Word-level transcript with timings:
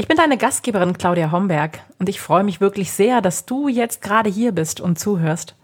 Ich 0.00 0.08
bin 0.08 0.16
deine 0.16 0.38
Gastgeberin 0.38 0.96
Claudia 0.96 1.30
Homberg 1.30 1.80
und 1.98 2.08
ich 2.08 2.22
freue 2.22 2.42
mich 2.42 2.58
wirklich 2.58 2.90
sehr, 2.90 3.20
dass 3.20 3.44
du 3.44 3.68
jetzt 3.68 4.00
gerade 4.00 4.30
hier 4.30 4.52
bist 4.52 4.80
und 4.80 4.98
zuhörst. 4.98 5.56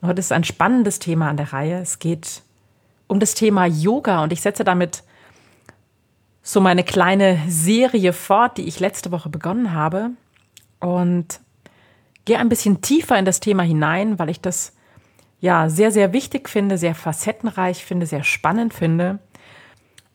Heute 0.00 0.20
ist 0.20 0.30
ein 0.30 0.44
spannendes 0.44 1.00
Thema 1.00 1.28
an 1.28 1.36
der 1.36 1.52
Reihe. 1.52 1.80
Es 1.80 1.98
geht 1.98 2.42
um 3.08 3.18
das 3.18 3.34
Thema 3.34 3.66
Yoga 3.66 4.22
und 4.22 4.32
ich 4.32 4.42
setze 4.42 4.62
damit 4.62 5.02
so 6.44 6.60
meine 6.60 6.84
kleine 6.84 7.40
Serie 7.48 8.12
fort, 8.12 8.58
die 8.58 8.68
ich 8.68 8.78
letzte 8.78 9.10
Woche 9.10 9.28
begonnen 9.28 9.72
habe 9.72 10.10
und 10.78 11.40
gehe 12.26 12.38
ein 12.38 12.48
bisschen 12.48 12.80
tiefer 12.80 13.18
in 13.18 13.24
das 13.24 13.40
Thema 13.40 13.64
hinein, 13.64 14.20
weil 14.20 14.30
ich 14.30 14.40
das 14.40 14.72
ja 15.40 15.68
sehr, 15.68 15.90
sehr 15.90 16.12
wichtig 16.12 16.48
finde, 16.48 16.78
sehr 16.78 16.94
facettenreich 16.94 17.84
finde, 17.84 18.06
sehr 18.06 18.22
spannend 18.22 18.72
finde 18.72 19.18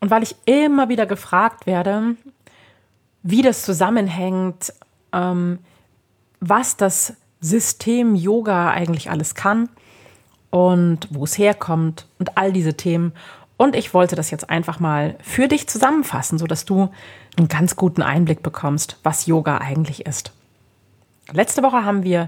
und 0.02 0.10
weil 0.10 0.24
ich 0.24 0.34
immer 0.46 0.88
wieder 0.88 1.06
gefragt 1.06 1.64
werde, 1.64 2.16
wie 3.22 3.42
das 3.42 3.62
zusammenhängt, 3.62 4.72
ähm, 5.12 5.58
was 6.40 6.76
das 6.76 7.14
System 7.40 8.14
Yoga 8.14 8.70
eigentlich 8.70 9.10
alles 9.10 9.34
kann 9.34 9.68
und 10.50 11.08
wo 11.10 11.24
es 11.24 11.38
herkommt 11.38 12.06
und 12.18 12.36
all 12.36 12.52
diese 12.52 12.74
Themen. 12.74 13.12
Und 13.56 13.76
ich 13.76 13.94
wollte 13.94 14.16
das 14.16 14.30
jetzt 14.30 14.50
einfach 14.50 14.80
mal 14.80 15.16
für 15.22 15.48
dich 15.48 15.68
zusammenfassen, 15.68 16.38
sodass 16.38 16.64
du 16.64 16.90
einen 17.36 17.48
ganz 17.48 17.76
guten 17.76 18.02
Einblick 18.02 18.42
bekommst, 18.42 18.98
was 19.02 19.26
Yoga 19.26 19.58
eigentlich 19.58 20.06
ist. 20.06 20.32
Letzte 21.32 21.62
Woche 21.62 21.84
haben 21.84 22.02
wir 22.02 22.26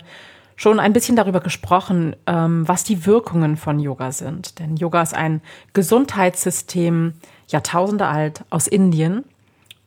schon 0.56 0.79
ein 0.79 0.92
bisschen 0.92 1.17
darüber 1.17 1.41
gesprochen, 1.41 2.14
ähm, 2.27 2.67
was 2.69 2.84
die 2.84 3.06
Wirkungen 3.06 3.56
von 3.56 3.81
Yoga 3.81 4.12
sind. 4.12 4.58
Denn 4.58 4.77
Yoga 4.77 5.03
ist 5.03 5.14
ein 5.14 5.41
Gesundheitssystem, 5.73 7.14
Jahrtausende 7.48 8.06
alt, 8.06 8.45
aus 8.51 8.67
Indien. 8.67 9.25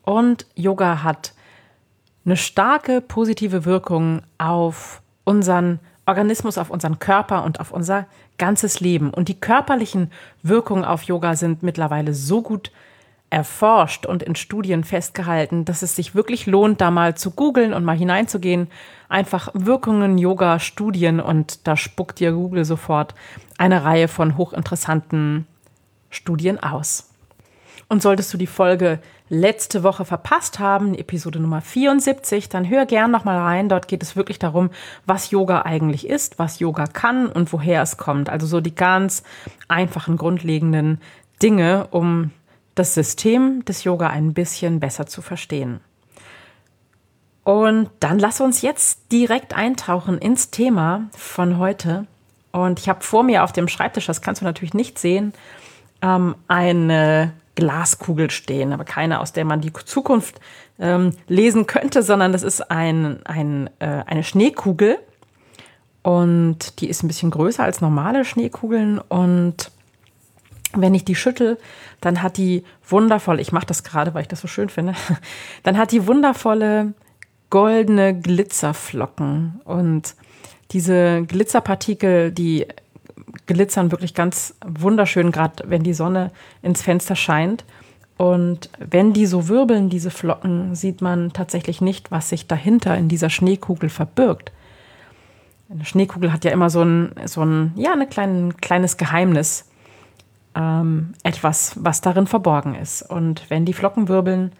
Und 0.07 0.45
Yoga 0.55 1.03
hat 1.03 1.33
eine 2.25 2.37
starke 2.37 3.01
positive 3.01 3.65
Wirkung 3.65 4.21
auf 4.37 5.01
unseren 5.25 5.81
Organismus, 6.05 6.57
auf 6.57 6.69
unseren 6.69 6.97
Körper 6.99 7.43
und 7.43 7.59
auf 7.59 7.71
unser 7.71 8.05
ganzes 8.37 8.79
Leben. 8.79 9.09
Und 9.09 9.27
die 9.27 9.37
körperlichen 9.37 10.09
Wirkungen 10.43 10.85
auf 10.85 11.03
Yoga 11.03 11.35
sind 11.35 11.61
mittlerweile 11.61 12.13
so 12.13 12.41
gut 12.41 12.71
erforscht 13.29 14.05
und 14.05 14.23
in 14.23 14.37
Studien 14.37 14.85
festgehalten, 14.85 15.65
dass 15.65 15.81
es 15.81 15.97
sich 15.97 16.15
wirklich 16.15 16.45
lohnt, 16.45 16.79
da 16.79 16.89
mal 16.89 17.15
zu 17.17 17.31
googeln 17.31 17.73
und 17.73 17.83
mal 17.83 17.97
hineinzugehen. 17.97 18.69
Einfach 19.09 19.49
Wirkungen 19.55 20.17
Yoga 20.17 20.59
Studien 20.59 21.19
und 21.19 21.67
da 21.67 21.75
spuckt 21.75 22.21
dir 22.21 22.31
Google 22.31 22.63
sofort 22.63 23.13
eine 23.57 23.83
Reihe 23.83 24.07
von 24.07 24.37
hochinteressanten 24.37 25.47
Studien 26.09 26.63
aus. 26.63 27.09
Und 27.89 28.01
solltest 28.01 28.33
du 28.33 28.37
die 28.37 28.47
Folge 28.47 28.99
letzte 29.29 29.83
Woche 29.83 30.05
verpasst 30.05 30.59
haben, 30.59 30.93
Episode 30.95 31.39
Nummer 31.39 31.61
74, 31.61 32.49
dann 32.49 32.69
hör 32.69 32.85
gern 32.85 33.11
noch 33.11 33.25
mal 33.25 33.37
rein. 33.37 33.69
Dort 33.69 33.87
geht 33.87 34.03
es 34.03 34.15
wirklich 34.15 34.39
darum, 34.39 34.69
was 35.05 35.31
Yoga 35.31 35.63
eigentlich 35.63 36.07
ist, 36.07 36.39
was 36.39 36.59
Yoga 36.59 36.85
kann 36.87 37.27
und 37.27 37.51
woher 37.51 37.81
es 37.81 37.97
kommt. 37.97 38.29
Also 38.29 38.47
so 38.47 38.61
die 38.61 38.75
ganz 38.75 39.23
einfachen, 39.67 40.17
grundlegenden 40.17 41.01
Dinge, 41.41 41.87
um 41.91 42.31
das 42.75 42.93
System 42.93 43.65
des 43.65 43.83
Yoga 43.83 44.07
ein 44.07 44.33
bisschen 44.33 44.79
besser 44.79 45.07
zu 45.07 45.21
verstehen. 45.21 45.81
Und 47.43 47.89
dann 48.01 48.19
lass 48.19 48.41
uns 48.41 48.61
jetzt 48.61 49.11
direkt 49.11 49.55
eintauchen 49.55 50.17
ins 50.17 50.51
Thema 50.51 51.07
von 51.15 51.57
heute. 51.57 52.05
Und 52.51 52.79
ich 52.79 52.89
habe 52.89 53.03
vor 53.03 53.23
mir 53.23 53.43
auf 53.43 53.53
dem 53.53 53.67
Schreibtisch, 53.67 54.05
das 54.05 54.21
kannst 54.21 54.41
du 54.41 54.45
natürlich 54.45 54.73
nicht 54.73 54.99
sehen, 54.99 55.33
ähm, 56.01 56.35
eine 56.47 57.33
Glaskugel 57.57 58.29
stehen, 58.29 58.71
aber 58.71 58.85
keine, 58.85 59.19
aus 59.19 59.33
der 59.33 59.43
man 59.43 59.61
die 59.61 59.73
Zukunft 59.73 60.39
ähm, 60.79 61.13
lesen 61.27 61.65
könnte, 61.65 62.03
sondern 62.03 62.31
das 62.31 62.43
ist 62.43 62.69
ein, 62.69 63.25
ein, 63.25 63.67
äh, 63.79 64.03
eine 64.05 64.23
Schneekugel. 64.23 64.99
Und 66.03 66.79
die 66.79 66.87
ist 66.87 67.03
ein 67.03 67.07
bisschen 67.07 67.31
größer 67.31 67.63
als 67.63 67.81
normale 67.81 68.25
Schneekugeln. 68.25 68.99
Und 68.99 69.71
wenn 70.73 70.93
ich 70.93 71.03
die 71.03 71.15
schüttel, 71.15 71.57
dann 71.99 72.21
hat 72.21 72.37
die 72.37 72.63
wundervoll, 72.87 73.39
ich 73.39 73.51
mache 73.51 73.65
das 73.65 73.83
gerade, 73.83 74.13
weil 74.13 74.21
ich 74.21 74.27
das 74.27 74.41
so 74.41 74.47
schön 74.47 74.69
finde, 74.69 74.93
dann 75.63 75.77
hat 75.79 75.91
die 75.91 76.05
wundervolle 76.05 76.93
goldene 77.49 78.17
Glitzerflocken. 78.17 79.61
Und 79.65 80.13
diese 80.71 81.23
Glitzerpartikel, 81.23 82.31
die 82.31 82.67
glitzern 83.45 83.91
wirklich 83.91 84.13
ganz 84.13 84.55
wunderschön, 84.65 85.31
gerade 85.31 85.63
wenn 85.67 85.83
die 85.83 85.93
Sonne 85.93 86.31
ins 86.61 86.81
Fenster 86.81 87.15
scheint. 87.15 87.65
Und 88.17 88.69
wenn 88.79 89.13
die 89.13 89.27
so 89.27 89.47
wirbeln, 89.47 89.89
diese 89.89 90.09
Flocken, 90.09 90.73
sieht 90.73 91.01
man 91.01 91.33
tatsächlich 91.33 91.81
nicht, 91.81 92.09
was 92.09 92.29
sich 92.29 92.47
dahinter 92.47 92.97
in 92.97 93.09
dieser 93.09 93.29
Schneekugel 93.29 93.89
verbirgt. 93.89 94.51
Eine 95.69 95.85
Schneekugel 95.85 96.31
hat 96.31 96.43
ja 96.45 96.51
immer 96.51 96.69
so 96.69 96.81
ein, 96.81 97.11
so 97.25 97.43
ein 97.43 97.73
ja, 97.75 97.93
ein 97.93 98.09
klein, 98.09 98.55
kleines 98.57 98.97
Geheimnis, 98.97 99.65
ähm, 100.55 101.13
etwas, 101.23 101.73
was 101.75 102.01
darin 102.01 102.25
verborgen 102.25 102.73
ist. 102.73 103.03
Und 103.03 103.49
wenn 103.49 103.65
die 103.65 103.73
Flocken 103.73 104.07
wirbeln, 104.07 104.51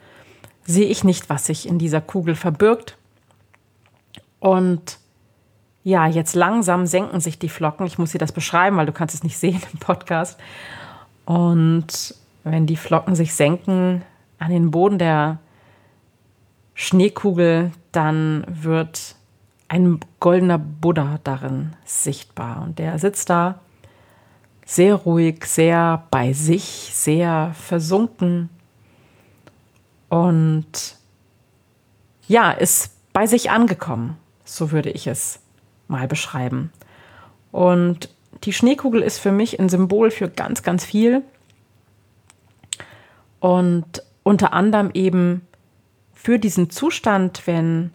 sehe 0.65 0.87
ich 0.87 1.03
nicht, 1.03 1.29
was 1.29 1.45
sich 1.45 1.67
in 1.67 1.79
dieser 1.79 2.01
Kugel 2.01 2.35
verbirgt. 2.35 2.97
Und 4.39 4.99
ja, 5.87 6.05
jetzt 6.05 6.35
langsam 6.35 6.85
senken 6.85 7.21
sich 7.21 7.39
die 7.39 7.47
Flocken. 7.47 7.87
Ich 7.87 7.97
muss 7.97 8.11
dir 8.11 8.17
das 8.17 8.33
beschreiben, 8.33 8.75
weil 8.75 8.85
du 8.85 8.91
kannst 8.91 9.15
es 9.15 9.23
nicht 9.23 9.37
sehen 9.39 9.61
im 9.71 9.79
Podcast. 9.79 10.37
Und 11.23 12.13
wenn 12.43 12.65
die 12.65 12.75
Flocken 12.75 13.15
sich 13.15 13.33
senken 13.33 14.03
an 14.37 14.51
den 14.51 14.69
Boden 14.69 14.99
der 14.99 15.39
Schneekugel, 16.73 17.71
dann 17.93 18.43
wird 18.49 19.15
ein 19.69 20.01
goldener 20.19 20.57
Buddha 20.57 21.21
darin 21.23 21.73
sichtbar. 21.85 22.63
Und 22.63 22.79
der 22.79 22.99
sitzt 22.99 23.29
da 23.29 23.61
sehr 24.65 24.93
ruhig, 24.93 25.45
sehr 25.45 26.03
bei 26.11 26.33
sich, 26.33 26.89
sehr 26.91 27.53
versunken 27.53 28.49
und 30.09 30.97
ja, 32.27 32.51
ist 32.51 32.91
bei 33.13 33.25
sich 33.25 33.51
angekommen. 33.51 34.17
So 34.43 34.71
würde 34.71 34.89
ich 34.89 35.07
es 35.07 35.39
mal 35.87 36.07
beschreiben. 36.07 36.71
Und 37.51 38.09
die 38.43 38.53
Schneekugel 38.53 39.01
ist 39.01 39.19
für 39.19 39.31
mich 39.31 39.59
ein 39.59 39.69
Symbol 39.69 40.11
für 40.11 40.29
ganz, 40.29 40.63
ganz 40.63 40.85
viel. 40.85 41.23
Und 43.39 44.03
unter 44.23 44.53
anderem 44.53 44.91
eben 44.93 45.41
für 46.13 46.39
diesen 46.39 46.69
Zustand, 46.69 47.43
wenn 47.45 47.91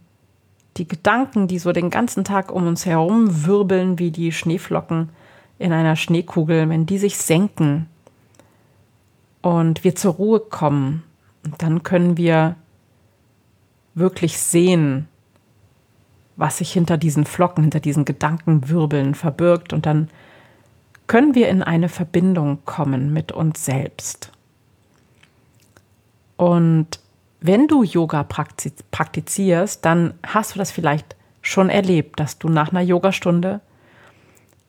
die 0.79 0.89
Gedanken, 0.89 1.49
die 1.49 1.59
so 1.59 1.73
den 1.73 1.91
ganzen 1.91 2.25
Tag 2.25 2.51
um 2.51 2.67
uns 2.67 2.87
herum 2.87 3.47
wirbeln, 3.47 3.99
wie 3.99 4.11
die 4.11 4.33
Schneeflocken 4.33 5.11
in 5.59 5.73
einer 5.73 5.97
Schneekugel, 5.97 6.69
wenn 6.69 6.87
die 6.87 6.99
sich 6.99 7.19
senken 7.19 7.89
und 9.43 9.85
wir 9.85 9.95
zur 9.95 10.15
Ruhe 10.15 10.41
kommen, 10.41 11.03
dann 11.59 11.83
können 11.83 12.17
wir 12.17 12.57
wirklich 13.95 14.39
sehen, 14.39 15.09
was 16.37 16.59
sich 16.59 16.73
hinter 16.73 16.97
diesen 16.97 17.25
Flocken, 17.25 17.65
hinter 17.65 17.81
diesen 17.81 18.05
Gedankenwirbeln 18.05 19.15
verbirgt. 19.15 19.73
Und 19.73 19.87
dann 19.87 20.09
können 21.07 21.35
wir 21.35 21.49
in 21.49 21.63
eine 21.63 21.89
Verbindung 21.89 22.59
kommen 22.65 23.13
mit 23.13 23.33
uns 23.33 23.65
selbst. 23.65 24.31
Und 26.37 27.01
wenn 27.41 27.69
du 27.69 27.83
Yoga 27.83 28.25
praktizierst, 28.25 29.85
dann 29.85 30.15
hast 30.27 30.55
du 30.55 30.59
das 30.59 30.71
vielleicht 30.71 31.17
schon 31.43 31.69
erlebt, 31.69 32.21
dass 32.21 32.39
du 32.39 32.49
nach 32.49 32.71
einer 32.71 32.83
Yogastunde 32.83 33.61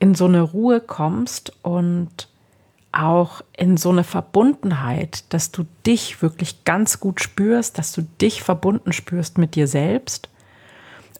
in 0.00 0.14
so 0.14 0.26
eine 0.26 0.42
Ruhe 0.42 0.80
kommst 0.80 1.56
und 1.62 2.28
auch 2.90 3.42
in 3.56 3.76
so 3.76 3.90
eine 3.90 4.04
Verbundenheit, 4.04 5.32
dass 5.32 5.50
du 5.50 5.64
dich 5.86 6.20
wirklich 6.20 6.64
ganz 6.64 7.00
gut 7.00 7.20
spürst, 7.20 7.78
dass 7.78 7.92
du 7.92 8.02
dich 8.02 8.42
verbunden 8.42 8.92
spürst 8.92 9.38
mit 9.38 9.54
dir 9.54 9.66
selbst 9.66 10.28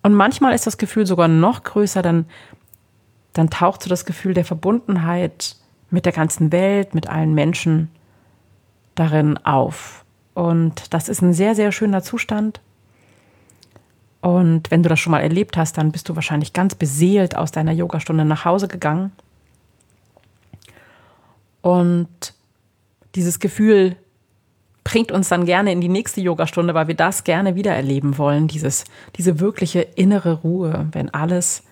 und 0.04 0.12
manchmal 0.12 0.54
ist 0.54 0.66
das 0.66 0.76
Gefühl 0.76 1.06
sogar 1.06 1.28
noch 1.28 1.64
größer, 1.64 2.02
dann, 2.02 2.26
dann 3.32 3.48
taucht 3.48 3.82
so 3.82 3.88
das 3.88 4.04
Gefühl 4.04 4.34
der 4.34 4.44
Verbundenheit 4.44 5.56
mit 5.88 6.04
der 6.04 6.12
ganzen 6.12 6.52
Welt, 6.52 6.94
mit 6.94 7.08
allen 7.08 7.32
Menschen 7.32 7.88
darin 8.94 9.38
auf. 9.38 10.04
Und 10.34 10.92
das 10.92 11.08
ist 11.08 11.22
ein 11.22 11.32
sehr, 11.32 11.54
sehr 11.54 11.72
schöner 11.72 12.02
Zustand. 12.02 12.60
Und 14.20 14.70
wenn 14.70 14.82
du 14.82 14.90
das 14.90 15.00
schon 15.00 15.10
mal 15.10 15.22
erlebt 15.22 15.56
hast, 15.56 15.78
dann 15.78 15.90
bist 15.90 16.06
du 16.10 16.16
wahrscheinlich 16.16 16.52
ganz 16.52 16.74
beseelt 16.74 17.34
aus 17.34 17.50
deiner 17.50 17.72
Yogastunde 17.72 18.26
nach 18.26 18.44
Hause 18.44 18.68
gegangen. 18.68 19.10
Und 21.62 22.34
dieses 23.14 23.40
Gefühl 23.40 23.96
bringt 24.84 25.10
uns 25.10 25.30
dann 25.30 25.46
gerne 25.46 25.72
in 25.72 25.80
die 25.80 25.88
nächste 25.88 26.20
Yogastunde, 26.20 26.74
weil 26.74 26.88
wir 26.88 26.94
das 26.94 27.24
gerne 27.24 27.56
wieder 27.56 27.74
erleben 27.74 28.18
wollen, 28.18 28.46
dieses, 28.48 28.84
diese 29.16 29.40
wirkliche 29.40 29.80
innere 29.80 30.34
Ruhe, 30.42 30.88
wenn 30.92 31.12
alles 31.12 31.62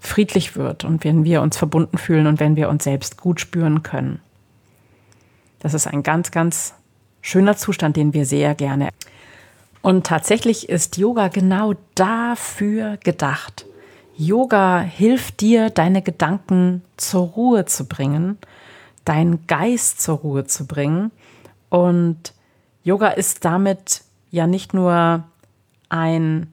friedlich 0.00 0.56
wird 0.56 0.84
und 0.84 1.04
wenn 1.04 1.24
wir 1.24 1.42
uns 1.42 1.56
verbunden 1.56 1.98
fühlen 1.98 2.26
und 2.26 2.40
wenn 2.40 2.56
wir 2.56 2.68
uns 2.68 2.84
selbst 2.84 3.18
gut 3.18 3.40
spüren 3.40 3.82
können. 3.82 4.20
Das 5.60 5.74
ist 5.74 5.86
ein 5.86 6.02
ganz, 6.02 6.32
ganz 6.32 6.74
schöner 7.20 7.56
Zustand, 7.56 7.96
den 7.96 8.12
wir 8.12 8.26
sehr 8.26 8.54
gerne. 8.56 8.88
Und 9.80 10.06
tatsächlich 10.06 10.68
ist 10.68 10.96
Yoga 10.96 11.28
genau 11.28 11.74
dafür 11.94 12.98
gedacht. 13.04 13.66
Yoga 14.16 14.80
hilft 14.80 15.40
dir, 15.40 15.70
deine 15.70 16.02
Gedanken 16.02 16.82
zur 16.96 17.28
Ruhe 17.28 17.64
zu 17.64 17.86
bringen, 17.86 18.38
deinen 19.04 19.46
Geist 19.46 20.00
zur 20.00 20.18
Ruhe 20.18 20.46
zu 20.46 20.66
bringen. 20.66 21.10
Und 21.72 22.34
Yoga 22.84 23.08
ist 23.08 23.46
damit 23.46 24.02
ja 24.30 24.46
nicht 24.46 24.74
nur 24.74 25.24
ein 25.88 26.52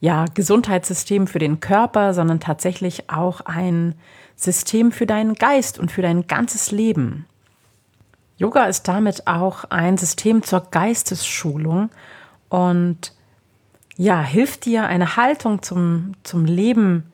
ja, 0.00 0.24
Gesundheitssystem 0.34 1.28
für 1.28 1.38
den 1.38 1.60
Körper, 1.60 2.12
sondern 2.14 2.40
tatsächlich 2.40 3.08
auch 3.08 3.42
ein 3.42 3.94
System 4.34 4.90
für 4.90 5.06
deinen 5.06 5.34
Geist 5.34 5.78
und 5.78 5.92
für 5.92 6.02
dein 6.02 6.26
ganzes 6.26 6.72
Leben. 6.72 7.26
Yoga 8.36 8.64
ist 8.64 8.88
damit 8.88 9.28
auch 9.28 9.66
ein 9.70 9.98
System 9.98 10.42
zur 10.42 10.62
Geistesschulung 10.68 11.90
und 12.48 13.12
ja, 13.96 14.20
hilft 14.20 14.64
dir, 14.64 14.88
eine 14.88 15.14
Haltung 15.14 15.62
zum, 15.62 16.14
zum 16.24 16.44
Leben 16.44 17.04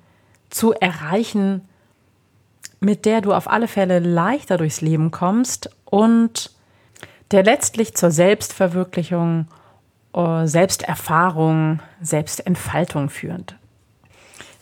zu 0.49 0.73
erreichen, 0.73 1.69
mit 2.81 3.05
der 3.05 3.21
du 3.21 3.35
auf 3.35 3.51
alle 3.51 3.69
Fälle 3.69 3.99
leichter 3.99 4.57
durchs 4.57 4.81
Leben 4.81 5.11
kommst 5.11 5.69
und 5.85 6.51
der 7.31 7.45
letztlich 7.45 7.95
zur 7.95 8.11
Selbstverwirklichung 8.11 9.47
äh, 10.15 10.47
Selbsterfahrung, 10.47 11.81
Selbstentfaltung 12.01 13.11
führend. 13.11 13.57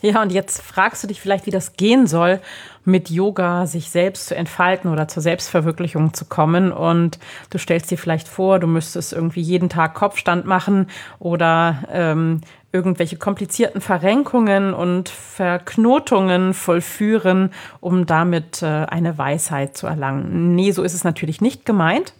Ja, 0.00 0.22
und 0.22 0.30
jetzt 0.30 0.62
fragst 0.62 1.02
du 1.02 1.08
dich 1.08 1.20
vielleicht, 1.20 1.46
wie 1.46 1.50
das 1.50 1.72
gehen 1.72 2.06
soll, 2.06 2.40
mit 2.84 3.10
Yoga 3.10 3.66
sich 3.66 3.90
selbst 3.90 4.28
zu 4.28 4.36
entfalten 4.36 4.92
oder 4.92 5.08
zur 5.08 5.22
Selbstverwirklichung 5.22 6.14
zu 6.14 6.24
kommen. 6.24 6.70
Und 6.70 7.18
du 7.50 7.58
stellst 7.58 7.90
dir 7.90 7.98
vielleicht 7.98 8.28
vor, 8.28 8.60
du 8.60 8.68
müsstest 8.68 9.12
irgendwie 9.12 9.40
jeden 9.40 9.68
Tag 9.68 9.94
Kopfstand 9.94 10.46
machen 10.46 10.86
oder 11.18 11.82
ähm, 11.90 12.42
irgendwelche 12.70 13.16
komplizierten 13.16 13.80
Verrenkungen 13.80 14.72
und 14.72 15.08
Verknotungen 15.08 16.54
vollführen, 16.54 17.50
um 17.80 18.06
damit 18.06 18.62
äh, 18.62 18.66
eine 18.66 19.18
Weisheit 19.18 19.76
zu 19.76 19.88
erlangen. 19.88 20.54
Nee, 20.54 20.70
so 20.70 20.84
ist 20.84 20.94
es 20.94 21.02
natürlich 21.02 21.40
nicht 21.40 21.66
gemeint. 21.66 22.14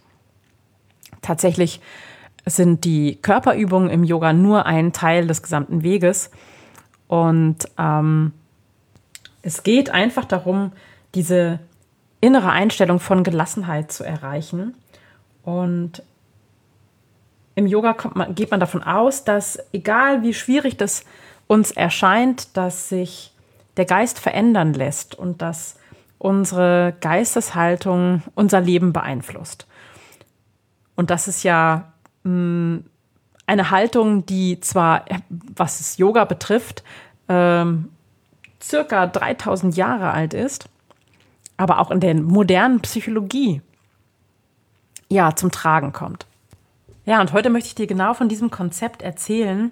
Tatsächlich 1.29 1.79
sind 2.47 2.85
die 2.85 3.17
Körperübungen 3.21 3.91
im 3.91 4.03
Yoga 4.03 4.33
nur 4.33 4.65
ein 4.65 4.93
Teil 4.93 5.27
des 5.27 5.43
gesamten 5.43 5.83
Weges. 5.83 6.31
Und 7.07 7.57
ähm, 7.77 8.33
es 9.43 9.61
geht 9.61 9.91
einfach 9.91 10.25
darum, 10.25 10.71
diese 11.13 11.59
innere 12.19 12.49
Einstellung 12.49 12.99
von 12.99 13.23
Gelassenheit 13.23 13.91
zu 13.91 14.03
erreichen. 14.03 14.73
Und 15.43 16.01
im 17.53 17.67
Yoga 17.67 17.95
man, 18.15 18.33
geht 18.33 18.49
man 18.49 18.59
davon 18.59 18.81
aus, 18.81 19.23
dass 19.23 19.59
egal 19.71 20.23
wie 20.23 20.33
schwierig 20.33 20.77
das 20.77 21.05
uns 21.45 21.69
erscheint, 21.69 22.57
dass 22.57 22.89
sich 22.89 23.35
der 23.77 23.85
Geist 23.85 24.17
verändern 24.17 24.73
lässt 24.73 25.13
und 25.13 25.43
dass 25.43 25.75
unsere 26.17 26.95
Geisteshaltung 27.01 28.23
unser 28.33 28.61
Leben 28.61 28.93
beeinflusst. 28.93 29.67
Und 30.99 31.11
das 31.11 31.29
ist 31.29 31.43
ja 31.43 31.93
mh, 32.23 32.81
eine 33.47 33.71
Haltung, 33.71 34.25
die 34.25 34.59
zwar, 34.59 35.05
was 35.55 35.77
das 35.77 35.97
Yoga 35.97 36.25
betrifft, 36.25 36.83
ähm, 37.29 37.87
circa 38.61 39.07
3000 39.07 39.77
Jahre 39.77 40.11
alt 40.11 40.33
ist, 40.33 40.67
aber 41.55 41.79
auch 41.79 41.89
in 41.89 42.01
der 42.01 42.15
modernen 42.15 42.81
Psychologie 42.81 43.61
ja 45.07 45.37
zum 45.37 45.51
Tragen 45.51 45.93
kommt. 45.93 46.25
Ja, 47.05 47.21
und 47.21 47.31
heute 47.31 47.49
möchte 47.49 47.67
ich 47.69 47.75
dir 47.75 47.87
genau 47.87 48.13
von 48.13 48.27
diesem 48.27 48.51
Konzept 48.51 49.01
erzählen, 49.01 49.71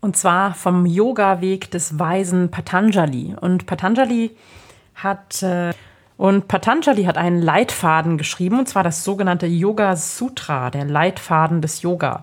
und 0.00 0.16
zwar 0.16 0.54
vom 0.54 0.86
Yoga-Weg 0.86 1.70
des 1.70 2.00
weisen 2.00 2.50
Patanjali. 2.50 3.36
Und 3.40 3.66
Patanjali 3.66 4.36
hat 4.96 5.40
äh, 5.44 5.72
und 6.22 6.46
Patanjali 6.46 7.02
hat 7.02 7.18
einen 7.18 7.42
Leitfaden 7.42 8.16
geschrieben, 8.16 8.60
und 8.60 8.68
zwar 8.68 8.84
das 8.84 9.02
sogenannte 9.02 9.46
Yoga 9.46 9.96
Sutra, 9.96 10.70
der 10.70 10.84
Leitfaden 10.84 11.60
des 11.60 11.82
Yoga. 11.82 12.22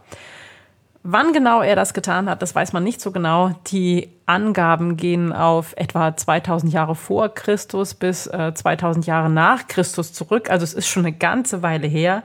Wann 1.04 1.34
genau 1.34 1.62
er 1.62 1.76
das 1.76 1.94
getan 1.94 2.30
hat, 2.30 2.42
das 2.42 2.56
weiß 2.56 2.72
man 2.72 2.86
nicht 2.86 3.02
so 3.02 3.12
genau. 3.12 3.52
Die 3.68 4.08
Angaben 4.26 4.96
gehen 4.96 5.34
auf 5.34 5.74
etwa 5.76 6.16
2000 6.16 6.72
Jahre 6.72 6.96
vor 6.96 7.28
Christus 7.28 7.94
bis 7.94 8.26
äh, 8.28 8.54
2000 8.54 9.06
Jahre 9.06 9.30
nach 9.30 9.68
Christus 9.68 10.14
zurück. 10.14 10.50
Also 10.50 10.64
es 10.64 10.74
ist 10.74 10.88
schon 10.88 11.06
eine 11.06 11.18
ganze 11.18 11.62
Weile 11.62 11.88
her. 11.88 12.24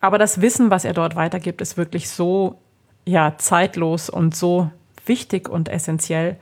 Aber 0.00 0.18
das 0.18 0.40
Wissen, 0.40 0.70
was 0.70 0.84
er 0.84 0.92
dort 0.92 1.16
weitergibt, 1.16 1.60
ist 1.60 1.76
wirklich 1.76 2.10
so 2.10 2.60
ja, 3.04 3.34
zeitlos 3.38 4.08
und 4.08 4.36
so 4.36 4.70
wichtig 5.04 5.48
und 5.48 5.68
essentiell, 5.68 6.36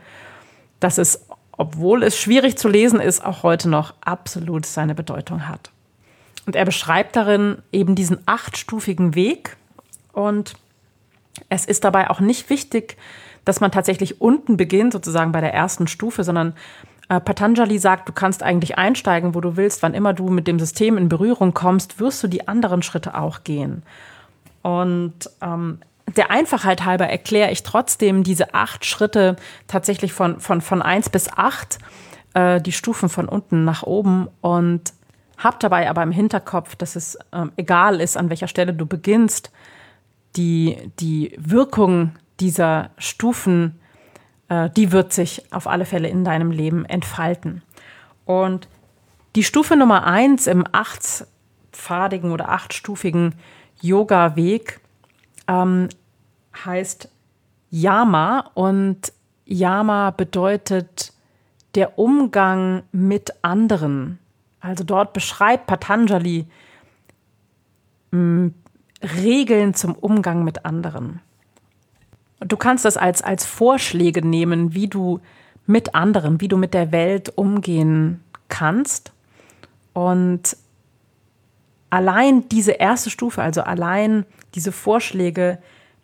dass 0.81 0.99
es 0.99 1.30
obwohl 1.61 2.03
es 2.05 2.19
schwierig 2.19 2.57
zu 2.57 2.71
lesen 2.71 3.01
ist, 3.01 3.23
auch 3.23 3.43
heute 3.43 3.69
noch 3.69 3.93
absolut 4.01 4.65
seine 4.65 4.95
Bedeutung 4.95 5.47
hat. 5.47 5.71
Und 6.47 6.57
er 6.57 6.65
beschreibt 6.65 7.17
darin 7.17 7.59
eben 7.71 7.95
diesen 7.95 8.17
achtstufigen 8.25 9.15
Weg 9.15 9.59
und 10.15 10.55
es 11.51 11.67
ist 11.67 11.85
dabei 11.85 12.09
auch 12.09 12.21
nicht 12.21 12.49
wichtig, 12.49 12.97
dass 13.45 13.61
man 13.61 13.71
tatsächlich 13.71 14.23
unten 14.23 14.57
beginnt, 14.57 14.95
sozusagen 14.95 15.33
bei 15.33 15.43
der 15.43 15.53
ersten 15.53 15.87
Stufe, 15.87 16.25
sondern 16.25 16.55
äh, 17.11 17.21
Patanjali 17.21 17.79
sagt, 17.79 18.09
du 18.09 18.15
kannst 18.15 18.43
eigentlich 18.43 18.79
einsteigen, 18.79 19.35
wo 19.35 19.43
du 19.43 19.59
willst, 19.59 19.83
wann 19.83 19.93
immer 19.93 20.15
du 20.15 20.31
mit 20.31 20.47
dem 20.47 20.59
System 20.59 20.97
in 20.97 21.11
Berührung 21.11 21.53
kommst, 21.53 22.01
wirst 22.01 22.23
du 22.23 22.29
die 22.29 22.49
anderen 22.49 22.83
Schritte 22.83 23.15
auch 23.15 23.45
gehen. 23.45 23.83
Und 24.63 25.29
ähm, 25.43 25.81
der 26.17 26.31
Einfachheit 26.31 26.85
halber 26.85 27.09
erkläre 27.09 27.51
ich 27.51 27.63
trotzdem 27.63 28.23
diese 28.23 28.55
acht 28.55 28.85
Schritte 28.85 29.37
tatsächlich 29.67 30.13
von, 30.13 30.41
von, 30.41 30.61
von 30.61 30.83
eins 30.83 31.09
bis 31.09 31.29
acht, 31.29 31.79
äh, 32.35 32.61
die 32.61 32.73
Stufen 32.73 33.09
von 33.09 33.29
unten 33.29 33.65
nach 33.65 33.83
oben 33.83 34.29
und 34.41 34.93
habe 35.39 35.57
dabei 35.59 35.89
aber 35.89 36.03
im 36.03 36.13
Hinterkopf, 36.13 36.77
dass 36.77 36.97
es 36.97 37.17
äh, 37.33 37.47
egal 37.57 38.01
ist, 38.01 38.17
an 38.17 38.29
welcher 38.31 38.49
Stelle 38.49 38.75
du 38.75 38.87
beginnst, 38.87 39.51
die, 40.37 40.77
die 41.01 41.35
Wirkung 41.39 42.13
dieser 42.41 42.91
Stufen, 42.99 43.81
äh, 44.49 44.71
die 44.71 44.93
wird 44.93 45.13
sich 45.13 45.53
auf 45.53 45.67
alle 45.67 45.87
Fälle 45.87 46.09
in 46.09 46.25
deinem 46.25 46.51
Leben 46.51 46.85
entfalten. 46.85 47.63
Und 48.27 48.69
die 49.35 49.45
Stufe 49.45 49.77
Nummer 49.77 50.07
eins 50.07 50.47
im 50.47 50.65
achtpfadigen 50.71 52.33
oder 52.33 52.51
achtstufigen 52.51 53.35
Yoga-Weg 53.81 54.81
ähm, 55.49 55.89
heißt 56.65 57.09
Yama 57.71 58.51
und 58.55 59.13
Yama 59.45 60.11
bedeutet 60.11 61.13
der 61.75 61.99
Umgang 61.99 62.83
mit 62.93 63.33
anderen. 63.43 64.19
Also 64.61 64.85
dort 64.85 65.13
beschreibt 65.13 65.67
Patanjali 65.67 66.47
mh, 68.11 68.19
hm, 68.19 68.55
Regeln 69.03 69.75
zum 69.75 69.95
Umgang 69.95 70.45
mit 70.45 70.67
anderen. 70.67 71.21
Du 72.41 72.57
kannst 72.57 72.85
das 72.85 72.97
als, 72.97 73.23
als 73.23 73.47
Vorschläge 73.47 74.27
nehmen, 74.27 74.75
wie 74.75 74.89
du 74.89 75.21
mit 75.67 75.95
anderen, 75.95 76.41
wie 76.41 76.49
du 76.49 76.57
mit 76.57 76.75
der 76.75 76.93
Welt 76.93 77.33
umgehen 77.37 78.23
kannst. 78.49 79.13
Und 79.93 80.57
allein 81.91 82.49
diese 82.49 82.73
erste 82.73 83.11
Stufe, 83.11 83.43
also 83.43 83.63
allein 83.63 84.25
diese 84.55 84.73
Vorschläge, 84.73 85.59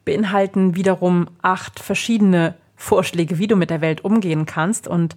beinhalten 0.07 0.75
wiederum 0.75 1.27
acht 1.43 1.81
verschiedene 1.81 2.55
Vorschläge, 2.77 3.37
wie 3.37 3.49
du 3.49 3.57
mit 3.57 3.69
der 3.69 3.83
Welt 3.83 4.03
umgehen 4.03 4.47
kannst. 4.47 4.89
Und 4.89 5.17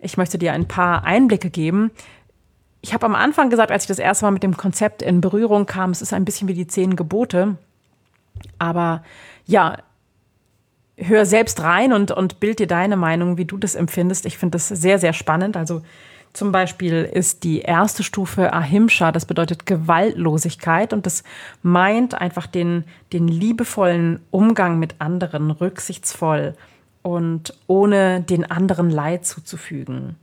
ich 0.00 0.16
möchte 0.16 0.38
dir 0.38 0.52
ein 0.52 0.66
paar 0.66 1.04
Einblicke 1.04 1.50
geben. 1.50 1.92
Ich 2.80 2.92
habe 2.92 3.06
am 3.06 3.14
Anfang 3.14 3.50
gesagt, 3.50 3.70
als 3.70 3.84
ich 3.84 3.88
das 3.88 4.00
erste 4.00 4.24
Mal 4.24 4.32
mit 4.32 4.42
dem 4.42 4.56
Konzept 4.56 5.02
in 5.02 5.20
Berührung 5.20 5.66
kam, 5.66 5.90
es 5.90 6.02
ist 6.02 6.12
ein 6.12 6.24
bisschen 6.24 6.48
wie 6.48 6.54
die 6.54 6.66
zehn 6.66 6.96
Gebote. 6.96 7.56
Aber 8.58 9.04
ja, 9.46 9.76
hör 10.96 11.26
selbst 11.26 11.62
rein 11.62 11.92
und, 11.92 12.10
und 12.10 12.40
bild 12.40 12.58
dir 12.58 12.66
deine 12.66 12.96
Meinung, 12.96 13.36
wie 13.36 13.44
du 13.44 13.58
das 13.58 13.74
empfindest. 13.74 14.26
Ich 14.26 14.38
finde 14.38 14.56
das 14.56 14.68
sehr, 14.68 14.98
sehr 14.98 15.12
spannend. 15.12 15.56
Also 15.56 15.82
Zum 16.32 16.50
Beispiel 16.50 17.04
ist 17.04 17.44
die 17.44 17.60
erste 17.60 18.02
Stufe 18.02 18.54
Ahimsa, 18.54 19.12
das 19.12 19.26
bedeutet 19.26 19.66
Gewaltlosigkeit 19.66 20.94
und 20.94 21.04
das 21.04 21.24
meint 21.62 22.14
einfach 22.14 22.46
den, 22.46 22.84
den 23.12 23.28
liebevollen 23.28 24.20
Umgang 24.30 24.78
mit 24.78 24.94
anderen, 24.98 25.50
rücksichtsvoll 25.50 26.54
und 27.02 27.52
ohne 27.66 28.22
den 28.22 28.50
anderen 28.50 28.88
Leid 28.88 29.26
zuzufügen. 29.26 30.16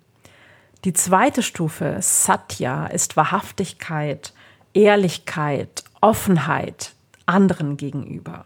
Die 0.83 0.93
zweite 0.93 1.43
Stufe, 1.43 1.97
Satya, 1.99 2.87
ist 2.87 3.15
Wahrhaftigkeit, 3.15 4.33
Ehrlichkeit, 4.73 5.83
Offenheit 6.01 6.93
anderen 7.25 7.77
gegenüber. 7.77 8.45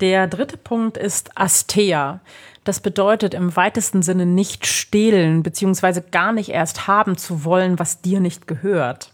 Der 0.00 0.26
dritte 0.26 0.56
Punkt 0.56 0.96
ist 0.96 1.30
Asteya. 1.38 2.20
Das 2.64 2.80
bedeutet 2.80 3.34
im 3.34 3.56
weitesten 3.56 4.02
Sinne 4.02 4.24
nicht 4.24 4.66
stehlen, 4.66 5.42
beziehungsweise 5.42 6.02
gar 6.02 6.32
nicht 6.32 6.50
erst 6.50 6.86
haben 6.86 7.16
zu 7.16 7.44
wollen, 7.44 7.78
was 7.78 8.02
dir 8.02 8.20
nicht 8.20 8.46
gehört. 8.46 9.12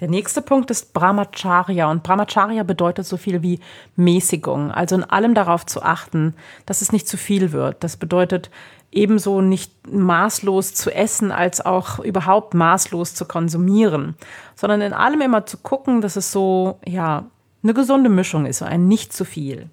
Der 0.00 0.10
nächste 0.10 0.42
Punkt 0.42 0.68
ist 0.72 0.92
Brahmacharya 0.94 1.88
und 1.88 2.02
Brahmacharya 2.02 2.64
bedeutet 2.64 3.06
so 3.06 3.16
viel 3.16 3.42
wie 3.42 3.60
Mäßigung, 3.94 4.72
also 4.72 4.96
in 4.96 5.04
allem 5.04 5.32
darauf 5.32 5.64
zu 5.64 5.80
achten, 5.80 6.34
dass 6.66 6.82
es 6.82 6.90
nicht 6.90 7.06
zu 7.06 7.16
viel 7.16 7.52
wird. 7.52 7.84
Das 7.84 7.96
bedeutet 7.96 8.50
ebenso 8.90 9.40
nicht 9.40 9.72
maßlos 9.86 10.74
zu 10.74 10.92
essen, 10.92 11.30
als 11.30 11.64
auch 11.64 12.00
überhaupt 12.00 12.52
maßlos 12.52 13.14
zu 13.14 13.26
konsumieren, 13.26 14.16
sondern 14.56 14.80
in 14.80 14.92
allem 14.92 15.20
immer 15.20 15.46
zu 15.46 15.58
gucken, 15.58 16.00
dass 16.00 16.16
es 16.16 16.32
so, 16.32 16.80
ja, 16.84 17.26
eine 17.62 17.74
gesunde 17.74 18.10
Mischung 18.10 18.44
ist, 18.44 18.58
so 18.58 18.64
ein 18.64 18.88
nicht 18.88 19.12
zu 19.12 19.24
viel. 19.24 19.70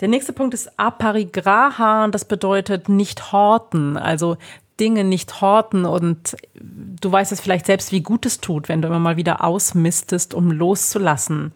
Der 0.00 0.08
nächste 0.08 0.32
Punkt 0.32 0.54
ist 0.54 0.78
Aparigraha 0.78 2.04
und 2.04 2.14
das 2.14 2.24
bedeutet 2.24 2.88
nicht 2.88 3.32
horten, 3.32 3.96
also 3.96 4.36
Dinge 4.78 5.02
nicht 5.02 5.40
horten 5.40 5.84
und 5.84 6.36
du 6.54 7.10
weißt 7.10 7.32
es 7.32 7.40
vielleicht 7.40 7.66
selbst, 7.66 7.90
wie 7.90 8.02
gut 8.02 8.24
es 8.26 8.40
tut, 8.40 8.68
wenn 8.68 8.80
du 8.80 8.88
immer 8.88 9.00
mal 9.00 9.16
wieder 9.16 9.42
ausmistest, 9.42 10.34
um 10.34 10.52
loszulassen. 10.52 11.52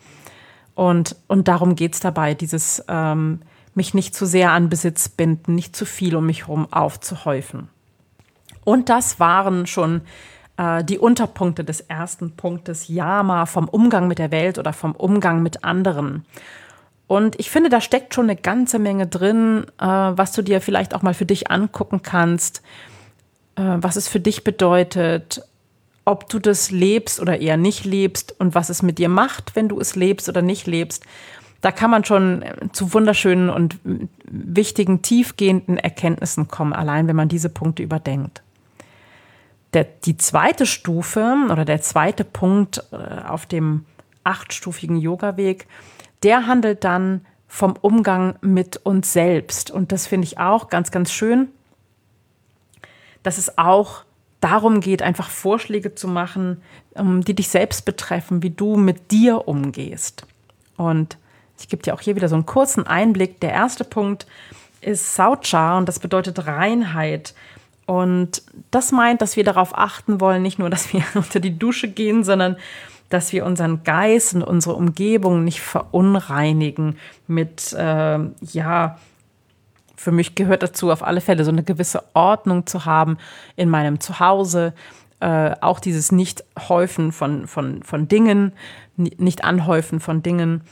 Und, 0.75 1.17
und 1.29 1.49
darum 1.49 1.77
geht 1.77 1.95
es 1.95 2.01
dabei, 2.01 2.35
dieses 2.35 2.83
ähm, 2.89 3.43
mich 3.75 3.95
nicht 3.95 4.15
zu 4.15 4.27
sehr 4.27 4.51
an 4.51 4.69
Besitz 4.69 5.09
binden, 5.09 5.55
nicht 5.55 5.77
zu 5.77 5.85
viel 5.85 6.17
um 6.17 6.27
mich 6.27 6.43
herum 6.43 6.67
aufzuhäufen. 6.73 7.69
Und 8.65 8.89
das 8.89 9.21
waren 9.21 9.67
schon 9.67 10.03
äh, 10.57 10.83
die 10.85 10.99
Unterpunkte 10.99 11.65
des 11.65 11.81
ersten 11.81 12.33
Punktes 12.37 12.89
Yama 12.89 13.47
vom 13.47 13.69
Umgang 13.69 14.09
mit 14.09 14.19
der 14.19 14.31
Welt 14.31 14.59
oder 14.59 14.73
vom 14.73 14.93
Umgang 14.93 15.43
mit 15.43 15.65
anderen. 15.65 16.25
Und 17.13 17.39
ich 17.39 17.51
finde, 17.51 17.69
da 17.69 17.83
steckt 17.83 18.15
schon 18.15 18.25
eine 18.25 18.37
ganze 18.41 18.79
Menge 18.79 19.07
drin, 19.07 19.67
äh, 19.79 19.85
was 19.85 20.33
du 20.33 20.41
dir 20.41 20.63
vielleicht 20.63 20.95
auch 20.95 21.03
mal 21.03 21.13
für 21.13 21.27
dich 21.27 21.51
angucken 21.51 22.01
kannst, 22.01 22.63
äh, 23.55 23.61
was 23.77 23.97
es 23.97 24.09
für 24.09 24.19
dich 24.19 24.45
bedeutet, 24.45 25.47
ob 26.07 26.31
du 26.31 26.39
das 26.39 26.71
lebst 26.71 27.21
oder 27.21 27.39
eher 27.39 27.59
nicht 27.59 27.85
lebst 27.85 28.35
und 28.41 28.55
was 28.55 28.71
es 28.71 28.81
mit 28.81 28.97
dir 28.97 29.11
macht, 29.11 29.55
wenn 29.55 29.69
du 29.69 29.79
es 29.79 29.95
lebst 29.95 30.31
oder 30.31 30.41
nicht 30.41 30.67
lebst. 30.67 31.05
Da 31.61 31.71
kann 31.71 31.91
man 31.91 32.07
schon 32.07 32.47
zu 32.73 32.95
wunderschönen 32.95 33.51
und 33.51 33.79
wichtigen, 34.25 35.03
tiefgehenden 35.03 35.77
Erkenntnissen 35.77 36.49
kommen, 36.49 36.73
allein 36.73 37.09
wenn 37.09 37.17
man 37.17 37.29
diese 37.29 37.51
Punkte 37.51 37.83
überdenkt. 37.83 38.41
Der, 39.75 39.85
die 39.85 40.17
zweite 40.17 40.65
Stufe 40.65 41.37
oder 41.51 41.67
der 41.67 41.83
zweite 41.83 42.25
Punkt 42.25 42.83
äh, 42.91 42.97
auf 43.29 43.45
dem 43.45 43.85
achtstufigen 44.25 44.97
Yoga-Weg 44.97 45.67
der 46.23 46.47
handelt 46.47 46.85
dann 46.85 47.25
vom 47.49 47.75
Umgang 47.81 48.37
mit 48.41 48.79
uns 48.79 49.13
selbst. 49.13 49.71
Und 49.71 49.93
das 49.93 50.07
finde 50.07 50.27
ich 50.27 50.39
auch 50.39 50.69
ganz, 50.69 50.91
ganz 50.91 51.13
schön, 51.13 51.49
dass 53.23 53.39
es 53.39 53.59
auch 53.59 54.05
darum 54.41 54.81
geht, 54.81 55.03
einfach 55.03 55.31
Vorschläge 55.31 55.95
zu 55.95 56.09
machen, 56.09 56.63
ähm, 56.97 57.23
die 57.23 57.35
dich 57.35 57.49
selbst 57.49 57.85
betreffen, 57.85 58.43
wie 58.43 58.51
du 58.51 58.77
mit 58.77 59.11
dir 59.11 59.47
umgehst. 59.47 60.27
Und 60.77 61.17
ich 61.59 61.69
gebe 61.69 61.83
dir 61.83 61.95
auch 61.95 62.01
hier 62.01 62.17
wieder 62.17 62.29
so 62.29 62.35
einen 62.35 62.47
kurzen 62.47 62.87
Einblick. 62.87 63.41
Der 63.41 63.53
erste 63.53 63.85
Punkt 63.85 64.27
ist 64.81 65.15
Saucha 65.15 65.79
und 65.79 65.89
das 65.89 66.01
bedeutet 66.01 66.47
Reinheit. 66.47 67.35
Und 67.87 68.43
das 68.71 68.93
meint, 68.93 69.23
dass 69.23 69.37
wir 69.37 69.45
darauf 69.45 69.77
achten 69.77 70.21
wollen, 70.21 70.43
nicht 70.43 70.59
nur, 70.59 70.71
dass 70.71 70.93
wir 70.93 71.05
unter 71.15 71.41
die 71.41 71.59
Dusche 71.59 71.89
gehen, 71.89 72.25
sondern 72.25 72.57
dass 73.13 73.33
wir 73.33 73.45
unseren 73.45 73.85
Geist 73.85 74.35
und 74.35 74.43
unsere 74.43 74.75
Umgebung 74.75 75.45
nicht 75.45 75.61
verunreinigen 75.61 76.97
mit, 77.27 77.73
äh, 77.73 78.19
ja, 78.41 78.99
für 79.97 80.13
mich 80.13 80.35
gehört 80.35 80.63
dazu 80.63 80.91
auf 80.91 81.03
alle 81.03 81.21
Fälle 81.21 81.45
so 81.45 81.51
eine 81.51 81.63
gewisse 81.63 82.03
Ordnung 82.15 82.67
zu 82.67 82.85
haben 82.85 83.19
in 83.57 83.69
meinem 83.69 84.01
Zuhause. 84.01 84.75
Äh, 85.21 85.55
auch 85.61 85.79
dieses 85.79 86.11
Nicht-Häufen 86.11 87.13
von, 87.13 87.47
von, 87.47 87.83
von 87.85 88.09
Dingen, 88.09 88.53
Nicht-Anhäufen 88.97 90.01
von 90.01 90.23
Dingen. 90.23 90.63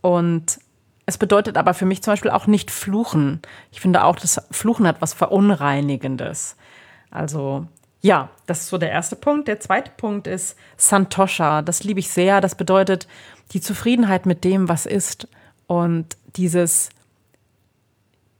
Und 0.00 0.58
es 1.04 1.18
bedeutet 1.18 1.56
aber 1.56 1.74
für 1.74 1.86
mich 1.86 2.02
zum 2.02 2.12
Beispiel 2.12 2.32
auch 2.32 2.48
nicht 2.48 2.72
fluchen. 2.72 3.40
Ich 3.70 3.80
finde 3.80 4.02
auch, 4.02 4.16
das 4.16 4.42
Fluchen 4.50 4.88
hat 4.88 5.00
was 5.00 5.14
Verunreinigendes. 5.14 6.56
Also 7.12 7.68
ja, 8.06 8.30
das 8.46 8.60
ist 8.60 8.68
so 8.68 8.78
der 8.78 8.92
erste 8.92 9.16
Punkt. 9.16 9.48
Der 9.48 9.58
zweite 9.58 9.90
Punkt 9.96 10.28
ist 10.28 10.56
Santosha. 10.76 11.62
Das 11.62 11.82
liebe 11.82 11.98
ich 11.98 12.08
sehr. 12.08 12.40
Das 12.40 12.54
bedeutet 12.54 13.08
die 13.52 13.60
Zufriedenheit 13.60 14.26
mit 14.26 14.44
dem, 14.44 14.68
was 14.68 14.86
ist. 14.86 15.26
Und 15.66 16.16
dieses, 16.36 16.90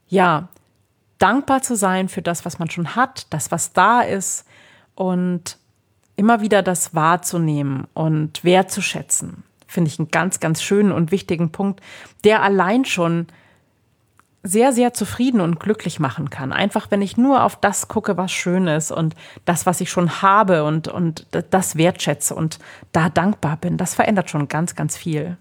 ja, 0.07 0.47
dankbar 1.17 1.63
zu 1.63 1.75
sein 1.75 2.07
für 2.07 2.21
das, 2.21 2.45
was 2.45 2.59
man 2.59 2.69
schon 2.69 2.95
hat, 2.95 3.27
das, 3.29 3.51
was 3.51 3.73
da 3.73 3.99
ist. 3.99 4.45
Und 4.95 5.57
immer 6.15 6.39
wieder 6.39 6.63
das 6.63 6.95
wahrzunehmen 6.95 7.87
und 7.93 8.45
wertzuschätzen. 8.45 9.43
Finde 9.67 9.89
ich 9.89 9.99
einen 9.99 10.11
ganz, 10.11 10.39
ganz 10.39 10.63
schönen 10.63 10.93
und 10.93 11.11
wichtigen 11.11 11.51
Punkt, 11.51 11.81
der 12.23 12.41
allein 12.41 12.85
schon 12.85 13.27
sehr, 14.47 14.71
sehr 14.71 14.93
zufrieden 14.93 15.41
und 15.41 15.59
glücklich 15.59 15.99
machen 15.99 16.29
kann. 16.29 16.53
Einfach, 16.53 16.89
wenn 16.89 17.01
ich 17.01 17.17
nur 17.17 17.43
auf 17.43 17.59
das 17.59 17.87
gucke, 17.87 18.17
was 18.17 18.31
schön 18.31 18.67
ist 18.67 18.91
und 18.91 19.15
das, 19.45 19.65
was 19.65 19.81
ich 19.81 19.89
schon 19.89 20.21
habe 20.21 20.63
und, 20.63 20.87
und 20.87 21.27
das 21.49 21.75
wertschätze 21.75 22.33
und 22.33 22.59
da 22.91 23.09
dankbar 23.09 23.57
bin, 23.57 23.77
das 23.77 23.93
verändert 23.93 24.29
schon 24.29 24.47
ganz, 24.47 24.75
ganz 24.75 24.95
viel. 24.95 25.37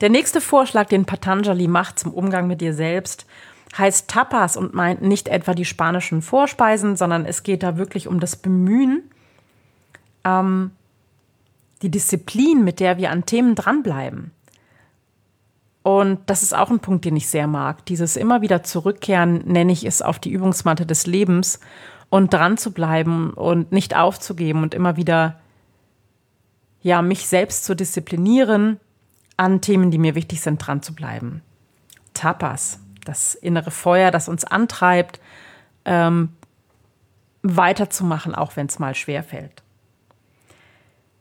Der 0.00 0.08
nächste 0.08 0.40
Vorschlag, 0.40 0.88
den 0.88 1.04
Patanjali 1.04 1.68
macht 1.68 1.98
zum 1.98 2.12
Umgang 2.12 2.46
mit 2.46 2.60
dir 2.60 2.74
selbst, 2.74 3.26
heißt 3.76 4.08
Tapas 4.08 4.56
und 4.56 4.74
meint 4.74 5.02
nicht 5.02 5.28
etwa 5.28 5.54
die 5.54 5.64
spanischen 5.64 6.22
Vorspeisen, 6.22 6.96
sondern 6.96 7.26
es 7.26 7.42
geht 7.42 7.62
da 7.62 7.76
wirklich 7.76 8.08
um 8.08 8.20
das 8.20 8.36
Bemühen, 8.36 9.02
ähm, 10.24 10.70
die 11.82 11.90
Disziplin, 11.90 12.64
mit 12.64 12.80
der 12.80 12.96
wir 12.96 13.10
an 13.10 13.26
Themen 13.26 13.54
dranbleiben. 13.54 14.32
Und 15.86 16.18
das 16.26 16.42
ist 16.42 16.52
auch 16.52 16.70
ein 16.70 16.80
Punkt, 16.80 17.04
den 17.04 17.14
ich 17.14 17.28
sehr 17.28 17.46
mag. 17.46 17.86
Dieses 17.86 18.16
immer 18.16 18.42
wieder 18.42 18.64
zurückkehren, 18.64 19.44
nenne 19.44 19.70
ich 19.70 19.86
es, 19.86 20.02
auf 20.02 20.18
die 20.18 20.32
Übungsmatte 20.32 20.84
des 20.84 21.06
Lebens 21.06 21.60
und 22.08 22.34
dran 22.34 22.58
zu 22.58 22.72
bleiben 22.72 23.32
und 23.32 23.70
nicht 23.70 23.94
aufzugeben 23.94 24.64
und 24.64 24.74
immer 24.74 24.96
wieder, 24.96 25.38
ja, 26.82 27.02
mich 27.02 27.28
selbst 27.28 27.64
zu 27.64 27.76
disziplinieren, 27.76 28.80
an 29.36 29.60
Themen, 29.60 29.92
die 29.92 29.98
mir 29.98 30.16
wichtig 30.16 30.40
sind, 30.40 30.58
dran 30.58 30.82
zu 30.82 30.92
bleiben. 30.92 31.40
Tapas, 32.14 32.80
das 33.04 33.36
innere 33.36 33.70
Feuer, 33.70 34.10
das 34.10 34.28
uns 34.28 34.44
antreibt, 34.44 35.20
ähm, 35.84 36.30
weiterzumachen, 37.42 38.34
auch 38.34 38.56
wenn 38.56 38.66
es 38.66 38.80
mal 38.80 38.96
schwer 38.96 39.22
fällt. 39.22 39.62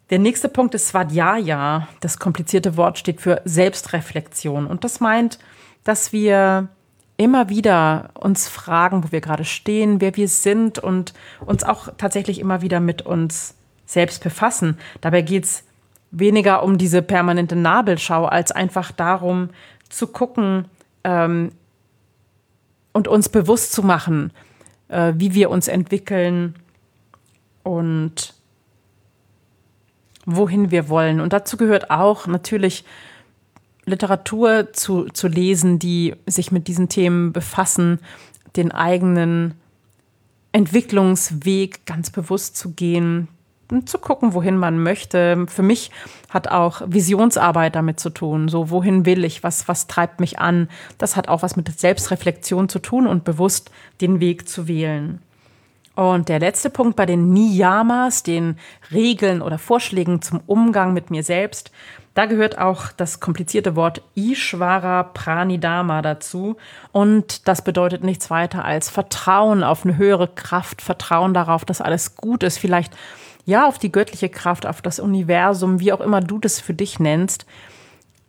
Der 0.09 0.19
nächste 0.19 0.49
Punkt 0.49 0.75
ist 0.75 0.89
Svadhyaya. 0.89 1.87
Das 1.99 2.19
komplizierte 2.19 2.77
Wort 2.77 2.99
steht 2.99 3.21
für 3.21 3.41
Selbstreflexion. 3.45 4.67
Und 4.67 4.83
das 4.83 4.99
meint, 4.99 5.39
dass 5.83 6.13
wir 6.13 6.69
immer 7.17 7.49
wieder 7.49 8.11
uns 8.13 8.47
fragen, 8.47 9.03
wo 9.03 9.11
wir 9.11 9.21
gerade 9.21 9.45
stehen, 9.45 10.01
wer 10.01 10.15
wir 10.15 10.27
sind 10.27 10.79
und 10.79 11.13
uns 11.45 11.63
auch 11.63 11.89
tatsächlich 11.97 12.39
immer 12.39 12.61
wieder 12.61 12.79
mit 12.79 13.01
uns 13.01 13.55
selbst 13.85 14.23
befassen. 14.23 14.77
Dabei 15.01 15.21
geht 15.21 15.45
es 15.45 15.63
weniger 16.11 16.63
um 16.63 16.77
diese 16.77 17.01
permanente 17.01 17.55
Nabelschau, 17.55 18.25
als 18.25 18.51
einfach 18.51 18.91
darum 18.91 19.49
zu 19.89 20.07
gucken 20.07 20.65
ähm, 21.03 21.51
und 22.93 23.07
uns 23.07 23.29
bewusst 23.29 23.71
zu 23.71 23.81
machen, 23.81 24.31
äh, 24.89 25.13
wie 25.15 25.33
wir 25.33 25.49
uns 25.49 25.67
entwickeln 25.67 26.55
und 27.63 28.34
wohin 30.25 30.71
wir 30.71 30.89
wollen. 30.89 31.19
Und 31.19 31.33
dazu 31.33 31.57
gehört 31.57 31.89
auch 31.91 32.27
natürlich 32.27 32.83
Literatur 33.85 34.73
zu, 34.73 35.05
zu 35.05 35.27
lesen, 35.27 35.79
die 35.79 36.15
sich 36.25 36.51
mit 36.51 36.67
diesen 36.67 36.89
Themen 36.89 37.33
befassen, 37.33 37.99
den 38.55 38.71
eigenen 38.71 39.53
Entwicklungsweg 40.51 41.85
ganz 41.85 42.09
bewusst 42.09 42.57
zu 42.57 42.71
gehen, 42.71 43.27
zu 43.85 43.97
gucken, 43.97 44.33
wohin 44.33 44.57
man 44.57 44.81
möchte. 44.81 45.45
Für 45.47 45.63
mich 45.63 45.91
hat 46.29 46.47
auch 46.47 46.81
Visionsarbeit 46.85 47.75
damit 47.75 47.99
zu 47.99 48.09
tun. 48.09 48.47
So, 48.47 48.69
wohin 48.69 49.05
will 49.05 49.23
ich? 49.23 49.43
Was, 49.43 49.67
was 49.67 49.87
treibt 49.87 50.19
mich 50.19 50.39
an? 50.39 50.69
Das 50.97 51.15
hat 51.15 51.27
auch 51.27 51.41
was 51.41 51.55
mit 51.55 51.67
Selbstreflexion 51.77 52.69
zu 52.69 52.79
tun 52.79 53.07
und 53.07 53.23
bewusst 53.23 53.71
den 54.01 54.19
Weg 54.19 54.47
zu 54.47 54.67
wählen. 54.67 55.19
Und 55.95 56.27
der 56.27 56.39
letzte 56.39 56.69
Punkt 56.69 56.95
bei 56.97 57.05
den 57.05 57.31
Niyamas, 57.31 58.23
den 58.23 58.57
Regeln 58.91 59.41
oder 59.41 59.57
Vorschlägen 59.57 60.21
zum 60.21 60.41
Umgang 60.45 60.93
mit 60.93 61.09
mir 61.09 61.23
selbst, 61.23 61.71
da 62.15 62.25
gehört 62.27 62.57
auch 62.57 62.93
das 62.93 63.19
komplizierte 63.19 63.75
Wort 63.75 64.01
Ishvara 64.15 65.03
Pranidama 65.03 66.01
dazu. 66.01 66.55
Und 66.93 67.47
das 67.47 67.61
bedeutet 67.61 68.03
nichts 68.03 68.29
weiter 68.29 68.63
als 68.63 68.89
Vertrauen 68.89 69.63
auf 69.63 69.83
eine 69.83 69.97
höhere 69.97 70.29
Kraft, 70.29 70.81
Vertrauen 70.81 71.33
darauf, 71.33 71.65
dass 71.65 71.81
alles 71.81 72.15
gut 72.15 72.43
ist, 72.43 72.57
vielleicht 72.57 72.93
ja 73.45 73.67
auf 73.67 73.79
die 73.79 73.91
göttliche 73.91 74.29
Kraft, 74.29 74.65
auf 74.65 74.81
das 74.81 74.99
Universum, 74.99 75.79
wie 75.81 75.91
auch 75.91 76.01
immer 76.01 76.21
du 76.21 76.39
das 76.39 76.61
für 76.61 76.73
dich 76.73 76.99
nennst, 76.99 77.45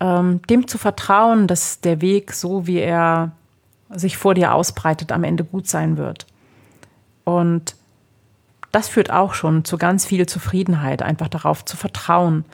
ähm, 0.00 0.40
dem 0.50 0.66
zu 0.66 0.78
vertrauen, 0.78 1.46
dass 1.46 1.80
der 1.80 2.00
Weg, 2.00 2.32
so 2.32 2.66
wie 2.66 2.78
er 2.78 3.32
sich 3.90 4.16
vor 4.16 4.34
dir 4.34 4.52
ausbreitet, 4.52 5.12
am 5.12 5.22
Ende 5.22 5.44
gut 5.44 5.68
sein 5.68 5.96
wird. 5.96 6.26
Und 7.26 7.74
das 8.70 8.88
führt 8.88 9.10
auch 9.10 9.34
schon 9.34 9.64
zu 9.64 9.78
ganz 9.78 10.06
viel 10.06 10.26
Zufriedenheit, 10.26 11.02
einfach 11.02 11.26
darauf 11.26 11.64
zu 11.64 11.76
vertrauen, 11.76 12.44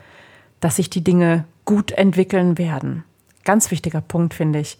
dass 0.61 0.77
sich 0.77 0.89
die 0.89 1.03
Dinge 1.03 1.45
gut 1.63 1.91
entwickeln 1.91 2.57
werden. 2.57 3.03
Ganz 3.43 3.69
wichtiger 3.69 4.01
Punkt, 4.01 4.33
finde 4.33 4.59
ich, 4.59 4.79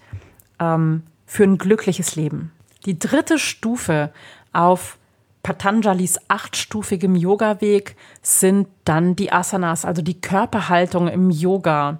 ähm, 0.59 1.03
für 1.27 1.43
ein 1.43 1.59
glückliches 1.59 2.15
Leben. 2.15 2.51
Die 2.85 2.97
dritte 2.97 3.37
Stufe 3.37 4.11
auf 4.51 4.97
Patanjalis 5.43 6.19
achtstufigem 6.27 7.15
Yoga-Weg 7.15 7.95
sind 8.23 8.67
dann 8.85 9.15
die 9.15 9.31
Asanas, 9.31 9.85
also 9.85 10.01
die 10.01 10.19
Körperhaltung 10.19 11.07
im 11.07 11.29
Yoga. 11.29 11.99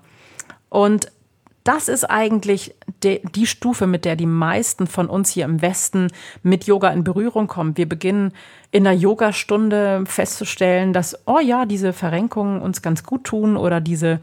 Und 0.69 1.12
das 1.63 1.88
ist 1.88 2.03
eigentlich 2.05 2.75
de, 3.03 3.22
die 3.36 3.48
Stufe, 3.48 3.88
mit 3.88 4.05
der 4.05 4.15
die 4.15 4.25
meisten 4.25 4.88
von 4.88 5.08
uns 5.08 5.29
hier 5.32 5.46
im 5.46 5.62
Westen 5.62 6.10
mit 6.41 6.65
Yoga 6.65 6.89
in 6.89 7.03
Berührung 7.03 7.48
kommen. 7.48 7.77
Wir 7.77 7.88
beginnen 7.88 8.34
in 8.72 8.84
der 8.84 8.93
Yogastunde 8.93 10.03
festzustellen, 10.05 10.93
dass, 10.93 11.17
oh 11.25 11.39
ja, 11.39 11.65
diese 11.65 11.93
Verrenkungen 11.93 12.62
uns 12.62 12.82
ganz 12.82 13.03
gut 13.03 13.24
tun 13.24 13.55
oder 13.55 13.79
diese 13.79 14.20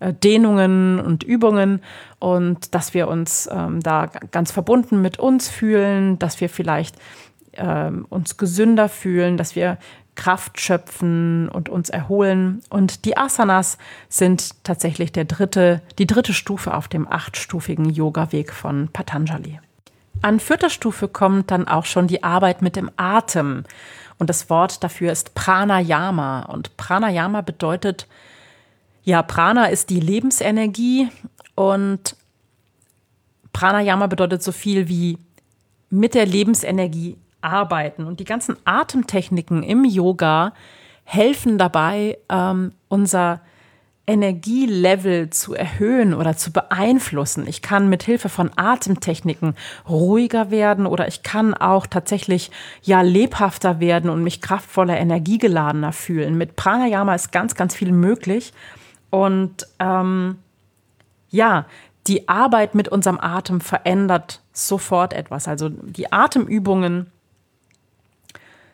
äh, 0.00 0.12
Dehnungen 0.12 0.98
und 0.98 1.22
Übungen 1.22 1.80
und 2.18 2.74
dass 2.74 2.94
wir 2.94 3.08
uns 3.08 3.48
ähm, 3.52 3.80
da 3.80 4.06
ganz 4.06 4.50
verbunden 4.50 5.00
mit 5.02 5.18
uns 5.18 5.48
fühlen, 5.48 6.18
dass 6.18 6.40
wir 6.40 6.48
vielleicht 6.48 6.96
ähm, 7.52 8.06
uns 8.08 8.36
gesünder 8.36 8.88
fühlen, 8.88 9.36
dass 9.36 9.54
wir 9.54 9.78
Kraft 10.14 10.60
schöpfen 10.60 11.48
und 11.48 11.68
uns 11.68 11.88
erholen. 11.88 12.62
Und 12.68 13.04
die 13.04 13.16
Asanas 13.16 13.78
sind 14.08 14.64
tatsächlich 14.64 15.12
der 15.12 15.24
dritte, 15.24 15.82
die 15.98 16.06
dritte 16.06 16.34
Stufe 16.34 16.74
auf 16.74 16.88
dem 16.88 17.10
achtstufigen 17.10 17.90
Yoga-Weg 17.90 18.52
von 18.52 18.88
Patanjali. 18.92 19.60
An 20.22 20.40
vierter 20.40 20.70
Stufe 20.70 21.08
kommt 21.08 21.50
dann 21.50 21.66
auch 21.66 21.86
schon 21.86 22.06
die 22.06 22.22
Arbeit 22.22 22.60
mit 22.60 22.76
dem 22.76 22.90
Atem. 22.96 23.64
Und 24.18 24.28
das 24.28 24.50
Wort 24.50 24.84
dafür 24.84 25.12
ist 25.12 25.34
Pranayama. 25.34 26.42
Und 26.42 26.76
Pranayama 26.76 27.40
bedeutet, 27.40 28.06
ja, 29.02 29.22
Prana 29.22 29.66
ist 29.66 29.88
die 29.88 30.00
Lebensenergie 30.00 31.08
und 31.54 32.16
Pranayama 33.52 34.06
bedeutet 34.06 34.42
so 34.42 34.52
viel 34.52 34.88
wie 34.88 35.18
mit 35.88 36.14
der 36.14 36.26
Lebensenergie 36.26 37.16
arbeiten. 37.40 38.04
Und 38.04 38.20
die 38.20 38.24
ganzen 38.24 38.56
Atemtechniken 38.64 39.62
im 39.62 39.84
Yoga 39.84 40.52
helfen 41.04 41.58
dabei, 41.58 42.18
ähm, 42.28 42.72
unser 42.88 43.40
Energielevel 44.06 45.30
zu 45.30 45.54
erhöhen 45.54 46.14
oder 46.14 46.36
zu 46.36 46.52
beeinflussen. 46.52 47.46
Ich 47.46 47.62
kann 47.62 47.88
mit 47.88 48.02
Hilfe 48.02 48.28
von 48.28 48.50
Atemtechniken 48.56 49.54
ruhiger 49.88 50.50
werden 50.50 50.86
oder 50.86 51.06
ich 51.06 51.22
kann 51.22 51.54
auch 51.54 51.86
tatsächlich 51.86 52.50
ja 52.82 53.02
lebhafter 53.02 53.78
werden 53.78 54.10
und 54.10 54.24
mich 54.24 54.40
kraftvoller, 54.40 54.98
energiegeladener 54.98 55.92
fühlen. 55.92 56.36
Mit 56.36 56.56
Pranayama 56.56 57.14
ist 57.14 57.30
ganz, 57.30 57.54
ganz 57.54 57.76
viel 57.76 57.92
möglich. 57.92 58.52
Und 59.10 59.68
ähm, 59.78 60.38
ja, 61.30 61.66
die 62.08 62.28
Arbeit 62.28 62.74
mit 62.74 62.88
unserem 62.88 63.20
Atem 63.20 63.60
verändert 63.60 64.40
sofort 64.52 65.12
etwas. 65.12 65.46
Also 65.46 65.68
die 65.68 66.12
Atemübungen 66.12 67.12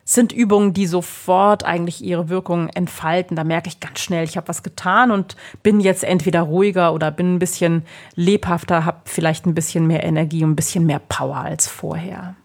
sind 0.09 0.31
Übungen, 0.31 0.71
die 0.71 0.87
sofort 0.87 1.65
eigentlich 1.65 2.01
ihre 2.01 2.29
Wirkung 2.29 2.69
entfalten. 2.69 3.35
Da 3.35 3.43
merke 3.43 3.67
ich 3.67 3.81
ganz 3.81 3.99
schnell, 3.99 4.23
ich 4.23 4.37
habe 4.37 4.47
was 4.47 4.63
getan 4.63 5.11
und 5.11 5.35
bin 5.63 5.81
jetzt 5.81 6.05
entweder 6.05 6.43
ruhiger 6.43 6.93
oder 6.93 7.11
bin 7.11 7.35
ein 7.35 7.39
bisschen 7.39 7.83
lebhafter, 8.15 8.85
habe 8.85 9.01
vielleicht 9.03 9.45
ein 9.45 9.53
bisschen 9.53 9.85
mehr 9.85 10.05
Energie 10.05 10.45
und 10.45 10.51
ein 10.51 10.55
bisschen 10.55 10.85
mehr 10.85 11.01
Power 11.09 11.35
als 11.35 11.67
vorher. 11.67 12.35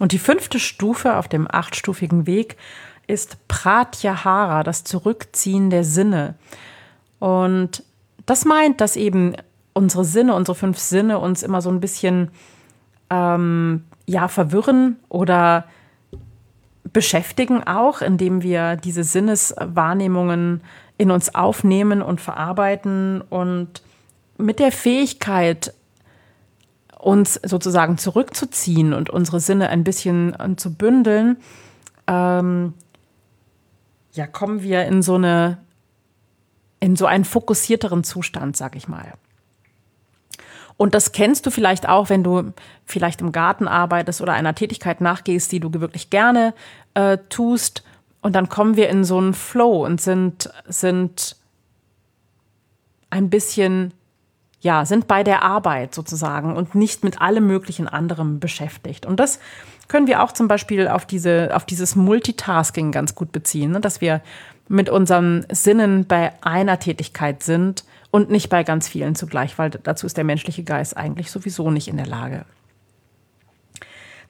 Und 0.00 0.10
die 0.10 0.18
fünfte 0.18 0.58
Stufe 0.58 1.16
auf 1.16 1.28
dem 1.28 1.46
achtstufigen 1.48 2.26
Weg 2.26 2.56
ist 3.06 3.38
Pratyahara, 3.46 4.64
das 4.64 4.82
Zurückziehen 4.82 5.70
der 5.70 5.84
Sinne. 5.84 6.34
Und 7.20 7.84
das 8.26 8.44
meint, 8.44 8.80
dass 8.80 8.96
eben 8.96 9.36
unsere 9.72 10.04
Sinne, 10.04 10.34
unsere 10.34 10.56
fünf 10.56 10.80
Sinne 10.80 11.20
uns 11.20 11.44
immer 11.44 11.62
so 11.62 11.70
ein 11.70 11.78
bisschen 11.78 12.32
ähm, 13.08 13.84
ja, 14.04 14.26
verwirren 14.26 14.96
oder 15.08 15.66
beschäftigen 16.94 17.62
auch, 17.62 18.00
indem 18.00 18.42
wir 18.42 18.76
diese 18.76 19.04
Sinneswahrnehmungen 19.04 20.62
in 20.96 21.10
uns 21.10 21.34
aufnehmen 21.34 22.00
und 22.00 22.22
verarbeiten 22.22 23.20
und 23.20 23.82
mit 24.38 24.58
der 24.60 24.72
Fähigkeit, 24.72 25.74
uns 26.98 27.34
sozusagen 27.44 27.98
zurückzuziehen 27.98 28.94
und 28.94 29.10
unsere 29.10 29.40
Sinne 29.40 29.68
ein 29.68 29.84
bisschen 29.84 30.34
äh, 30.40 30.56
zu 30.56 30.72
bündeln, 30.72 31.36
ähm, 32.06 32.72
ja, 34.12 34.26
kommen 34.26 34.62
wir 34.62 34.86
in 34.86 35.02
so 35.02 35.16
eine, 35.16 35.58
in 36.80 36.96
so 36.96 37.04
einen 37.04 37.24
fokussierteren 37.24 38.04
Zustand, 38.04 38.56
sag 38.56 38.76
ich 38.76 38.88
mal. 38.88 39.12
Und 40.76 40.94
das 40.94 41.12
kennst 41.12 41.46
du 41.46 41.50
vielleicht 41.50 41.88
auch, 41.88 42.10
wenn 42.10 42.24
du 42.24 42.52
vielleicht 42.84 43.20
im 43.20 43.32
Garten 43.32 43.68
arbeitest 43.68 44.20
oder 44.20 44.32
einer 44.32 44.54
Tätigkeit 44.54 45.00
nachgehst, 45.00 45.52
die 45.52 45.60
du 45.60 45.72
wirklich 45.72 46.10
gerne 46.10 46.54
äh, 46.94 47.18
tust. 47.28 47.82
Und 48.20 48.34
dann 48.34 48.48
kommen 48.48 48.76
wir 48.76 48.88
in 48.88 49.04
so 49.04 49.18
einen 49.18 49.34
Flow 49.34 49.84
und 49.84 50.00
sind, 50.00 50.50
sind 50.66 51.36
ein 53.10 53.30
bisschen, 53.30 53.92
ja, 54.60 54.84
sind 54.86 55.06
bei 55.06 55.22
der 55.22 55.42
Arbeit 55.42 55.94
sozusagen 55.94 56.56
und 56.56 56.74
nicht 56.74 57.04
mit 57.04 57.20
allem 57.20 57.46
möglichen 57.46 57.86
anderem 57.86 58.40
beschäftigt. 58.40 59.04
Und 59.04 59.20
das 59.20 59.38
können 59.88 60.06
wir 60.06 60.22
auch 60.22 60.32
zum 60.32 60.48
Beispiel 60.48 60.88
auf, 60.88 61.04
diese, 61.04 61.54
auf 61.54 61.64
dieses 61.66 61.96
Multitasking 61.96 62.92
ganz 62.92 63.14
gut 63.14 63.30
beziehen, 63.30 63.72
ne? 63.72 63.80
dass 63.80 64.00
wir 64.00 64.22
mit 64.68 64.88
unseren 64.88 65.44
Sinnen 65.52 66.06
bei 66.06 66.32
einer 66.42 66.78
Tätigkeit 66.78 67.42
sind 67.42 67.84
und 68.10 68.30
nicht 68.30 68.48
bei 68.48 68.64
ganz 68.64 68.88
vielen 68.88 69.14
zugleich, 69.14 69.58
weil 69.58 69.70
dazu 69.70 70.06
ist 70.06 70.16
der 70.16 70.24
menschliche 70.24 70.62
Geist 70.62 70.96
eigentlich 70.96 71.30
sowieso 71.30 71.70
nicht 71.70 71.88
in 71.88 71.96
der 71.96 72.06
Lage. 72.06 72.46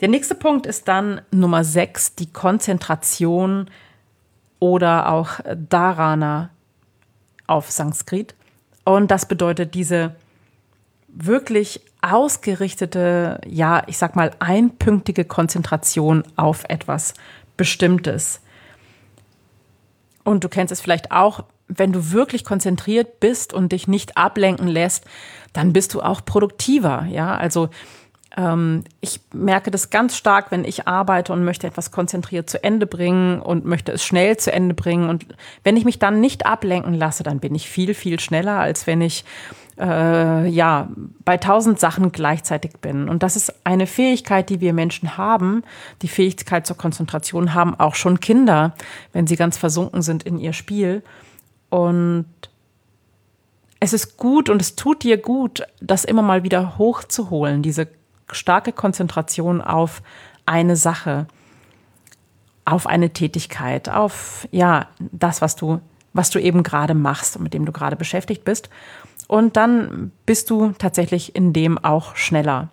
Der 0.01 0.09
nächste 0.09 0.35
Punkt 0.35 0.67
ist 0.67 0.89
dann 0.89 1.21
Nummer 1.31 1.65
sechs, 1.65 2.15
die 2.15 2.33
Konzentration 2.33 3.71
oder 4.59 5.11
auch 5.13 5.41
Dharana 5.55 6.51
auf 7.47 7.71
Sanskrit. 7.71 8.35
Und 8.85 9.11
das 9.11 9.27
bedeutet 9.27 9.75
diese 9.75 10.15
wirklich 11.09 11.81
ausgerichtete, 12.03 13.41
ja, 13.47 13.83
ich 13.87 13.99
sag 13.99 14.17
mal, 14.17 14.33
einpünktige 14.41 15.25
Konzentration 15.25 16.25
auf 16.37 16.65
etwas 16.69 17.15
Bestimmtes. 17.57 18.41
Und 20.25 20.45
du 20.45 20.49
kennst 20.49 20.73
es 20.73 20.81
vielleicht 20.81 21.13
auch, 21.13 21.45
wenn 21.69 21.93
du 21.93 22.13
wirklich 22.13 22.45
konzentriert 22.45 23.21
bist 23.21 23.55
und 23.55 23.73
dich 23.73 23.89
nicht 23.89 24.17
ablenken 24.17 24.69
lässt, 24.69 25.05
dann 25.53 25.73
bist 25.73 25.95
du 25.95 26.03
auch 26.03 26.25
produktiver. 26.25 27.07
Ja, 27.09 27.37
also 27.37 27.71
ich 29.01 29.21
merke 29.33 29.71
das 29.71 29.91
ganz 29.91 30.17
stark, 30.17 30.51
wenn 30.51 30.65
ich 30.65 30.89
arbeite 30.89 31.33
und 31.33 31.45
möchte 31.45 31.69
etwas 31.69 31.93
konzentriert 31.93 32.51
zu 32.51 32.63
Ende 32.65 32.85
bringen 32.85 33.41
und 33.41 33.65
möchte 33.65 33.93
es 33.93 34.05
schnell 34.05 34.37
zu 34.37 34.53
Ende 34.53 34.75
bringen. 34.75 35.09
Und 35.09 35.27
wenn 35.63 35.77
ich 35.77 35.85
mich 35.85 36.01
dann 36.01 36.21
nicht 36.21 36.45
ablenken 36.45 36.95
lasse, 36.95 37.23
dann 37.23 37.39
bin 37.39 37.55
ich 37.55 37.71
viel, 37.71 37.95
viel 37.95 38.19
schneller, 38.19 38.59
als 38.59 38.89
wenn 38.89 39.01
ich 39.03 39.25
äh, 39.79 40.49
ja 40.49 40.89
bei 41.25 41.37
tausend 41.37 41.79
Sachen 41.79 42.11
gleichzeitig 42.11 42.73
bin. 42.81 43.09
Und 43.09 43.23
das 43.23 43.37
ist 43.37 43.55
eine 43.65 43.87
Fähigkeit, 43.87 44.51
die 44.51 44.61
wir 44.61 44.73
Menschen 44.73 45.17
haben. 45.17 45.63
Die 46.03 46.09
Fähigkeit 46.09 46.67
zur 46.67 46.77
Konzentration 46.77 47.55
haben 47.55 47.79
auch 47.79 47.95
schon 47.95 48.19
Kinder, 48.19 48.75
wenn 49.13 49.29
sie 49.29 49.37
ganz 49.37 49.57
versunken 49.57 50.03
sind 50.03 50.25
in 50.25 50.41
ihr 50.41 50.55
Spiel. 50.55 51.05
Und 51.71 52.27
es 53.79 53.93
ist 53.93 54.17
gut 54.17 54.49
und 54.49 54.61
es 54.61 54.75
tut 54.75 55.05
dir 55.05 55.19
gut, 55.19 55.63
das 55.81 56.05
immer 56.05 56.23
mal 56.23 56.43
wieder 56.43 56.79
hochzuholen, 56.79 57.63
diese 57.63 57.87
starke 58.33 58.73
Konzentration 58.73 59.61
auf 59.61 60.03
eine 60.47 60.77
Sache. 60.77 61.27
auf 62.67 62.87
eine 62.87 63.11
Tätigkeit, 63.11 63.89
auf 63.91 64.49
ja, 64.51 64.89
das, 64.99 65.43
was 65.43 65.55
du, 65.55 65.81
was 66.15 66.31
du 66.31 66.39
eben 66.39 66.63
gerade 66.63 66.95
machst 66.95 67.37
und 67.37 67.43
mit 67.43 67.53
dem 67.53 67.67
du 67.67 67.73
gerade 67.73 67.97
beschäftigt 67.97 68.45
bist. 68.45 68.71
Und 69.29 69.57
dann 69.57 70.13
bist 70.27 70.49
du 70.49 70.73
tatsächlich 70.79 71.37
in 71.37 71.53
dem 71.53 71.77
auch 71.77 72.17
schneller. 72.17 72.71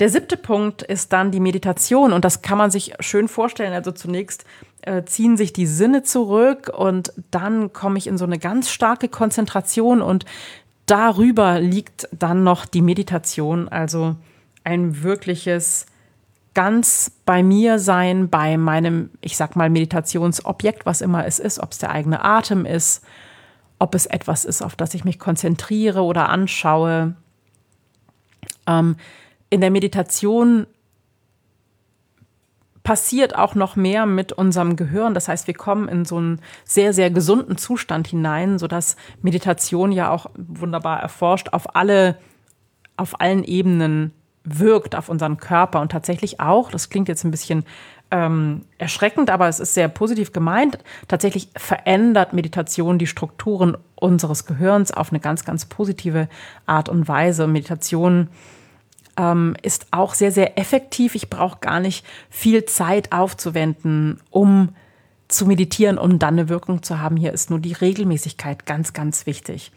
Der 0.00 0.08
siebte 0.08 0.36
Punkt 0.36 0.82
ist 0.82 1.12
dann 1.12 1.30
die 1.30 1.40
Meditation 1.40 2.12
und 2.12 2.24
das 2.24 2.40
kann 2.40 2.56
man 2.56 2.70
sich 2.70 2.94
schön 3.00 3.28
vorstellen. 3.28 3.72
Also 3.72 3.90
zunächst 3.90 4.44
äh, 4.82 5.04
ziehen 5.04 5.36
sich 5.36 5.52
die 5.52 5.66
Sinne 5.66 6.02
zurück 6.04 6.70
und 6.74 7.12
dann 7.30 7.72
komme 7.72 7.98
ich 7.98 8.06
in 8.06 8.16
so 8.16 8.24
eine 8.24 8.38
ganz 8.38 8.70
starke 8.70 9.08
Konzentration 9.08 10.00
und 10.00 10.24
darüber 10.90 11.60
liegt 11.60 12.08
dann 12.12 12.44
noch 12.44 12.66
die 12.66 12.82
Meditation, 12.82 13.68
also 13.68 14.16
ein 14.64 15.02
wirkliches 15.02 15.86
ganz 16.54 17.12
bei 17.24 17.42
mir 17.42 17.78
sein, 17.78 18.28
bei 18.28 18.56
meinem, 18.56 19.10
ich 19.20 19.36
sag 19.36 19.54
mal, 19.54 19.70
Meditationsobjekt, 19.70 20.86
was 20.86 21.00
immer 21.00 21.24
es 21.24 21.38
ist, 21.38 21.60
ob 21.60 21.72
es 21.72 21.78
der 21.78 21.92
eigene 21.92 22.24
Atem 22.24 22.66
ist, 22.66 23.04
ob 23.78 23.94
es 23.94 24.06
etwas 24.06 24.44
ist, 24.44 24.62
auf 24.62 24.74
das 24.74 24.94
ich 24.94 25.04
mich 25.04 25.18
konzentriere 25.18 26.02
oder 26.02 26.28
anschaue. 26.28 27.14
Ähm, 28.66 28.96
in 29.50 29.60
der 29.60 29.70
Meditation 29.70 30.66
passiert 32.88 33.36
auch 33.36 33.54
noch 33.54 33.76
mehr 33.76 34.06
mit 34.06 34.32
unserem 34.32 34.74
Gehirn. 34.74 35.12
Das 35.12 35.28
heißt, 35.28 35.46
wir 35.46 35.52
kommen 35.52 35.90
in 35.90 36.06
so 36.06 36.16
einen 36.16 36.40
sehr, 36.64 36.94
sehr 36.94 37.10
gesunden 37.10 37.58
Zustand 37.58 38.08
hinein, 38.08 38.58
sodass 38.58 38.96
Meditation 39.20 39.92
ja 39.92 40.10
auch 40.10 40.30
wunderbar 40.38 40.98
erforscht 40.98 41.50
auf 41.52 41.76
alle, 41.76 42.16
auf 42.96 43.20
allen 43.20 43.44
Ebenen 43.44 44.14
wirkt, 44.42 44.96
auf 44.96 45.10
unseren 45.10 45.36
Körper 45.36 45.82
und 45.82 45.92
tatsächlich 45.92 46.40
auch, 46.40 46.70
das 46.70 46.88
klingt 46.88 47.08
jetzt 47.08 47.24
ein 47.24 47.30
bisschen 47.30 47.66
ähm, 48.10 48.62
erschreckend, 48.78 49.28
aber 49.28 49.48
es 49.48 49.60
ist 49.60 49.74
sehr 49.74 49.88
positiv 49.88 50.32
gemeint, 50.32 50.78
tatsächlich 51.08 51.50
verändert 51.56 52.32
Meditation 52.32 52.98
die 52.98 53.06
Strukturen 53.06 53.76
unseres 53.96 54.46
Gehirns 54.46 54.92
auf 54.92 55.12
eine 55.12 55.20
ganz, 55.20 55.44
ganz 55.44 55.66
positive 55.66 56.26
Art 56.64 56.88
und 56.88 57.06
Weise. 57.06 57.48
Meditation 57.48 58.28
ähm, 59.18 59.56
ist 59.62 59.88
auch 59.90 60.14
sehr, 60.14 60.32
sehr 60.32 60.58
effektiv. 60.58 61.14
Ich 61.14 61.28
brauche 61.28 61.58
gar 61.60 61.80
nicht 61.80 62.06
viel 62.30 62.64
Zeit 62.64 63.12
aufzuwenden, 63.12 64.20
um 64.30 64.70
zu 65.26 65.44
meditieren, 65.44 65.98
um 65.98 66.18
dann 66.18 66.38
eine 66.38 66.48
Wirkung 66.48 66.82
zu 66.82 67.00
haben. 67.00 67.16
Hier 67.16 67.32
ist 67.32 67.50
nur 67.50 67.58
die 67.58 67.74
Regelmäßigkeit 67.74 68.64
ganz, 68.64 68.94
ganz 68.94 69.26
wichtig. 69.26 69.72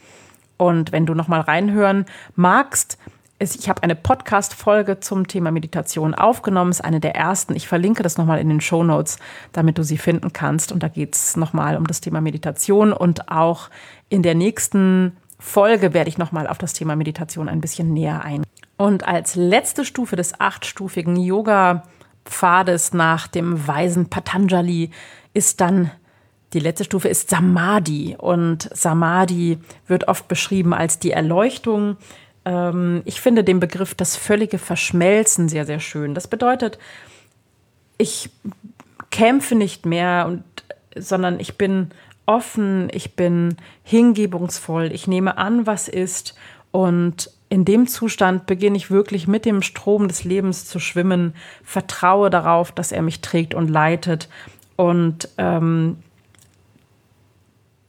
Und 0.55 0.91
wenn 0.91 1.05
du 1.05 1.15
noch 1.15 1.27
mal 1.27 1.41
reinhören 1.41 2.05
magst, 2.35 2.97
ich 3.39 3.67
habe 3.67 3.81
eine 3.81 3.95
Podcast-Folge 3.95 4.99
zum 4.99 5.27
Thema 5.27 5.49
Meditation 5.49 6.13
aufgenommen, 6.13 6.69
ist 6.69 6.83
eine 6.83 6.99
der 6.99 7.15
ersten. 7.15 7.55
Ich 7.55 7.67
verlinke 7.67 8.03
das 8.03 8.19
nochmal 8.19 8.39
in 8.39 8.49
den 8.49 8.61
Show 8.61 8.83
Notes, 8.83 9.17
damit 9.51 9.79
du 9.79 9.83
sie 9.83 9.97
finden 9.97 10.31
kannst. 10.31 10.71
Und 10.71 10.83
da 10.83 10.87
geht 10.87 11.15
es 11.15 11.35
nochmal 11.35 11.75
um 11.75 11.87
das 11.87 12.01
Thema 12.01 12.21
Meditation. 12.21 12.93
Und 12.93 13.31
auch 13.31 13.71
in 14.09 14.21
der 14.21 14.35
nächsten 14.35 15.17
Folge 15.39 15.95
werde 15.95 16.09
ich 16.09 16.19
nochmal 16.19 16.45
auf 16.45 16.59
das 16.59 16.73
Thema 16.73 16.95
Meditation 16.95 17.49
ein 17.49 17.61
bisschen 17.61 17.91
näher 17.93 18.23
eingehen. 18.23 18.45
Und 18.81 19.07
als 19.07 19.35
letzte 19.35 19.85
Stufe 19.85 20.15
des 20.15 20.41
achtstufigen 20.41 21.15
Yoga-Pfades 21.15 22.93
nach 22.93 23.27
dem 23.27 23.67
weisen 23.67 24.09
Patanjali 24.09 24.89
ist 25.35 25.61
dann 25.61 25.91
die 26.53 26.59
letzte 26.59 26.85
Stufe 26.85 27.07
ist 27.07 27.29
Samadhi. 27.29 28.15
Und 28.17 28.67
Samadhi 28.73 29.59
wird 29.85 30.07
oft 30.07 30.27
beschrieben 30.27 30.73
als 30.73 30.97
die 30.97 31.11
Erleuchtung. 31.11 31.97
Ähm, 32.43 33.03
ich 33.05 33.21
finde 33.21 33.43
den 33.43 33.59
Begriff 33.59 33.93
das 33.93 34.15
völlige 34.15 34.57
Verschmelzen 34.57 35.47
sehr, 35.47 35.67
sehr 35.67 35.79
schön. 35.79 36.15
Das 36.15 36.27
bedeutet, 36.27 36.79
ich 37.99 38.31
kämpfe 39.11 39.53
nicht 39.53 39.85
mehr, 39.85 40.25
und, 40.27 40.43
sondern 40.97 41.39
ich 41.39 41.55
bin 41.55 41.91
offen, 42.25 42.89
ich 42.91 43.15
bin 43.15 43.57
hingebungsvoll, 43.83 44.91
ich 44.91 45.05
nehme 45.05 45.37
an, 45.37 45.67
was 45.67 45.87
ist 45.87 46.33
und 46.71 47.29
in 47.51 47.65
dem 47.65 47.85
Zustand 47.85 48.45
beginne 48.45 48.77
ich 48.77 48.91
wirklich 48.91 49.27
mit 49.27 49.43
dem 49.43 49.61
Strom 49.61 50.07
des 50.07 50.23
Lebens 50.23 50.63
zu 50.63 50.79
schwimmen, 50.79 51.35
vertraue 51.65 52.29
darauf, 52.29 52.71
dass 52.71 52.93
er 52.93 53.01
mich 53.01 53.19
trägt 53.19 53.53
und 53.53 53.67
leitet. 53.67 54.29
Und 54.77 55.27
ähm, 55.37 55.97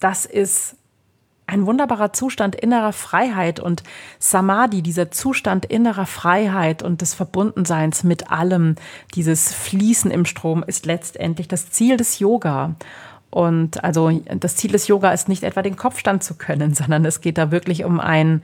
das 0.01 0.27
ist 0.27 0.75
ein 1.47 1.65
wunderbarer 1.65 2.13
Zustand 2.13 2.57
innerer 2.57 2.93
Freiheit 2.93 3.61
und 3.61 3.85
Samadhi, 4.19 4.83
dieser 4.83 5.13
Zustand 5.13 5.65
innerer 5.65 6.07
Freiheit 6.07 6.83
und 6.83 7.01
des 7.01 7.15
Verbundenseins 7.15 8.03
mit 8.03 8.33
allem, 8.33 8.75
dieses 9.15 9.53
Fließen 9.53 10.11
im 10.11 10.25
Strom 10.25 10.65
ist 10.67 10.87
letztendlich 10.87 11.47
das 11.47 11.71
Ziel 11.71 11.97
des 11.97 12.19
Yoga. 12.19 12.75
Und 13.31 13.85
also 13.85 14.11
das 14.11 14.57
Ziel 14.57 14.73
des 14.73 14.89
Yoga 14.89 15.13
ist 15.13 15.29
nicht 15.29 15.45
etwa 15.45 15.63
den 15.63 15.77
Kopfstand 15.77 16.25
zu 16.25 16.35
können, 16.35 16.75
sondern 16.75 17.05
es 17.05 17.21
geht 17.21 17.39
da 17.39 17.53
wirklich 17.53 17.85
um 17.85 18.01
ein 18.01 18.43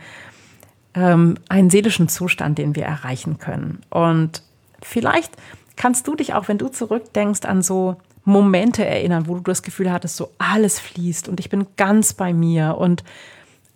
ähm, 0.94 1.36
einen 1.48 1.70
seelischen 1.70 2.08
Zustand, 2.08 2.58
den 2.58 2.76
wir 2.76 2.84
erreichen 2.84 3.38
können. 3.38 3.80
Und 3.90 4.42
vielleicht 4.82 5.32
kannst 5.76 6.06
du 6.06 6.14
dich 6.14 6.34
auch, 6.34 6.48
wenn 6.48 6.58
du 6.58 6.68
zurückdenkst, 6.68 7.44
an 7.44 7.62
so 7.62 7.96
Momente 8.24 8.84
erinnern, 8.84 9.26
wo 9.26 9.36
du 9.36 9.40
das 9.40 9.62
Gefühl 9.62 9.90
hattest, 9.90 10.16
so 10.16 10.30
alles 10.36 10.78
fließt 10.78 11.28
und 11.28 11.40
ich 11.40 11.48
bin 11.48 11.66
ganz 11.76 12.12
bei 12.12 12.34
mir 12.34 12.76
und 12.78 13.02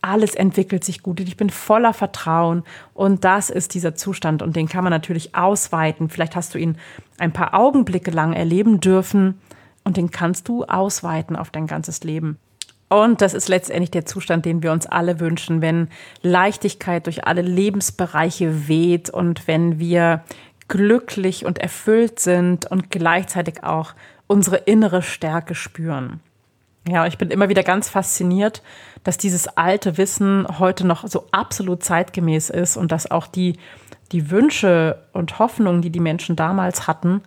alles 0.02 0.34
entwickelt 0.34 0.84
sich 0.84 1.02
gut 1.02 1.20
und 1.20 1.28
ich 1.28 1.36
bin 1.36 1.48
voller 1.48 1.94
Vertrauen 1.94 2.64
und 2.92 3.24
das 3.24 3.50
ist 3.50 3.72
dieser 3.72 3.94
Zustand 3.94 4.42
und 4.42 4.56
den 4.56 4.68
kann 4.68 4.84
man 4.84 4.90
natürlich 4.90 5.34
ausweiten. 5.34 6.10
Vielleicht 6.10 6.36
hast 6.36 6.54
du 6.54 6.58
ihn 6.58 6.76
ein 7.18 7.32
paar 7.32 7.54
Augenblicke 7.54 8.10
lang 8.10 8.32
erleben 8.32 8.80
dürfen 8.80 9.38
und 9.84 9.96
den 9.96 10.10
kannst 10.10 10.48
du 10.48 10.64
ausweiten 10.64 11.36
auf 11.36 11.50
dein 11.50 11.66
ganzes 11.66 12.04
Leben. 12.04 12.36
Und 12.92 13.22
das 13.22 13.32
ist 13.32 13.48
letztendlich 13.48 13.90
der 13.90 14.04
Zustand, 14.04 14.44
den 14.44 14.62
wir 14.62 14.70
uns 14.70 14.84
alle 14.84 15.18
wünschen, 15.18 15.62
wenn 15.62 15.88
Leichtigkeit 16.20 17.06
durch 17.06 17.26
alle 17.26 17.40
Lebensbereiche 17.40 18.68
weht 18.68 19.08
und 19.08 19.48
wenn 19.48 19.78
wir 19.78 20.24
glücklich 20.68 21.46
und 21.46 21.56
erfüllt 21.56 22.20
sind 22.20 22.70
und 22.70 22.90
gleichzeitig 22.90 23.64
auch 23.64 23.94
unsere 24.26 24.56
innere 24.56 25.00
Stärke 25.00 25.54
spüren. 25.54 26.20
Ja, 26.86 27.06
ich 27.06 27.16
bin 27.16 27.30
immer 27.30 27.48
wieder 27.48 27.62
ganz 27.62 27.88
fasziniert, 27.88 28.62
dass 29.04 29.16
dieses 29.16 29.48
alte 29.48 29.96
Wissen 29.96 30.46
heute 30.58 30.86
noch 30.86 31.08
so 31.08 31.28
absolut 31.32 31.82
zeitgemäß 31.82 32.50
ist 32.50 32.76
und 32.76 32.92
dass 32.92 33.10
auch 33.10 33.26
die, 33.26 33.56
die 34.12 34.30
Wünsche 34.30 34.98
und 35.14 35.38
Hoffnungen, 35.38 35.80
die 35.80 35.88
die 35.90 36.00
Menschen 36.00 36.36
damals 36.36 36.86
hatten, 36.86 37.22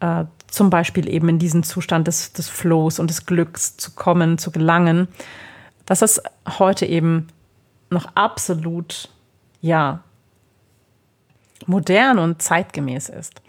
äh, 0.00 0.24
zum 0.52 0.68
Beispiel 0.68 1.08
eben 1.08 1.30
in 1.30 1.38
diesen 1.38 1.62
Zustand 1.62 2.06
des, 2.06 2.34
des 2.34 2.48
Flows 2.48 2.98
und 2.98 3.08
des 3.08 3.24
Glücks 3.24 3.78
zu 3.78 3.92
kommen, 3.92 4.36
zu 4.36 4.50
gelangen, 4.50 5.08
dass 5.86 6.00
das 6.00 6.22
heute 6.58 6.84
eben 6.84 7.28
noch 7.88 8.06
absolut, 8.14 9.08
ja, 9.62 10.04
modern 11.66 12.18
und 12.18 12.42
zeitgemäß 12.42 13.08
ist. 13.08 13.40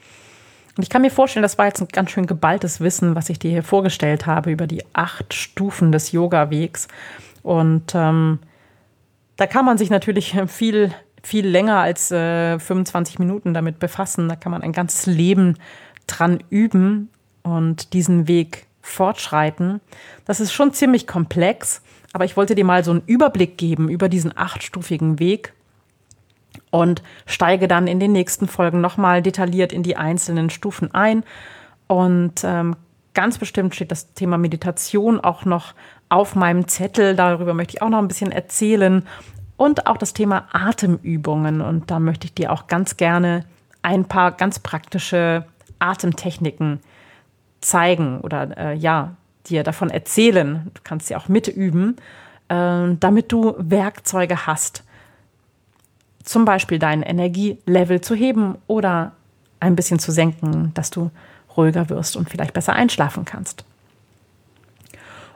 Und 0.77 0.83
ich 0.83 0.89
kann 0.89 1.01
mir 1.01 1.11
vorstellen, 1.11 1.43
das 1.43 1.57
war 1.57 1.65
jetzt 1.65 1.81
ein 1.81 1.89
ganz 1.89 2.11
schön 2.11 2.25
geballtes 2.25 2.79
Wissen, 2.79 3.15
was 3.15 3.29
ich 3.29 3.37
dir 3.37 3.51
hier 3.51 3.63
vorgestellt 3.63 4.25
habe 4.25 4.51
über 4.51 4.65
die 4.65 4.83
acht 4.93 5.33
Stufen 5.33 5.91
des 5.91 6.13
Yoga-Wegs. 6.13 6.87
Und 7.43 7.93
ähm, 7.95 8.39
da 9.35 9.45
kann 9.45 9.65
man 9.65 9.77
sich 9.77 9.89
natürlich 9.89 10.35
viel, 10.47 10.93
viel 11.21 11.45
länger 11.45 11.79
als 11.79 12.11
äh, 12.11 12.57
25 12.57 13.19
Minuten 13.19 13.53
damit 13.53 13.79
befassen. 13.79 14.29
Da 14.29 14.37
kann 14.37 14.53
man 14.53 14.63
ein 14.63 14.71
ganzes 14.71 15.05
Leben 15.05 15.57
dran 16.07 16.43
üben 16.49 17.09
und 17.43 17.93
diesen 17.93 18.27
Weg 18.27 18.67
fortschreiten. 18.81 19.81
Das 20.25 20.39
ist 20.39 20.53
schon 20.53 20.73
ziemlich 20.73 21.07
komplex, 21.07 21.81
aber 22.11 22.25
ich 22.25 22.37
wollte 22.37 22.55
dir 22.55 22.65
mal 22.65 22.83
so 22.83 22.91
einen 22.91 23.03
Überblick 23.05 23.57
geben 23.57 23.89
über 23.89 24.09
diesen 24.09 24.37
achtstufigen 24.37 25.19
Weg 25.19 25.53
und 26.69 27.01
steige 27.25 27.67
dann 27.67 27.87
in 27.87 27.99
den 27.99 28.11
nächsten 28.11 28.47
Folgen 28.47 28.81
nochmal 28.81 29.21
detailliert 29.21 29.71
in 29.71 29.83
die 29.83 29.95
einzelnen 29.95 30.49
Stufen 30.49 30.93
ein. 30.93 31.23
Und 31.87 32.43
ähm, 32.43 32.75
ganz 33.13 33.37
bestimmt 33.37 33.75
steht 33.75 33.91
das 33.91 34.13
Thema 34.13 34.37
Meditation 34.37 35.19
auch 35.19 35.45
noch 35.45 35.73
auf 36.09 36.35
meinem 36.35 36.67
Zettel. 36.67 37.15
Darüber 37.15 37.53
möchte 37.53 37.75
ich 37.75 37.81
auch 37.81 37.89
noch 37.89 37.99
ein 37.99 38.07
bisschen 38.07 38.31
erzählen. 38.31 39.05
Und 39.55 39.87
auch 39.87 39.97
das 39.97 40.13
Thema 40.13 40.47
Atemübungen. 40.51 41.61
Und 41.61 41.89
da 41.91 41.99
möchte 41.99 42.25
ich 42.25 42.33
dir 42.33 42.51
auch 42.51 42.67
ganz 42.67 42.97
gerne 42.97 43.45
ein 43.81 44.05
paar 44.05 44.31
ganz 44.31 44.59
praktische 44.59 45.45
Atemtechniken 45.83 46.79
zeigen 47.61 48.21
oder 48.21 48.57
äh, 48.57 48.73
ja, 48.75 49.15
dir 49.47 49.63
davon 49.63 49.89
erzählen. 49.89 50.71
Du 50.73 50.81
kannst 50.83 51.07
sie 51.07 51.15
auch 51.15 51.27
mitüben, 51.27 51.97
äh, 52.49 52.95
damit 52.99 53.31
du 53.31 53.55
Werkzeuge 53.57 54.45
hast. 54.45 54.83
Zum 56.23 56.45
Beispiel 56.45 56.79
dein 56.79 57.03
Energielevel 57.03 58.01
zu 58.01 58.15
heben 58.15 58.55
oder 58.67 59.11
ein 59.59 59.75
bisschen 59.75 59.99
zu 59.99 60.11
senken, 60.11 60.71
dass 60.73 60.89
du 60.89 61.11
ruhiger 61.55 61.89
wirst 61.89 62.15
und 62.15 62.29
vielleicht 62.29 62.53
besser 62.53 62.73
einschlafen 62.73 63.25
kannst. 63.25 63.65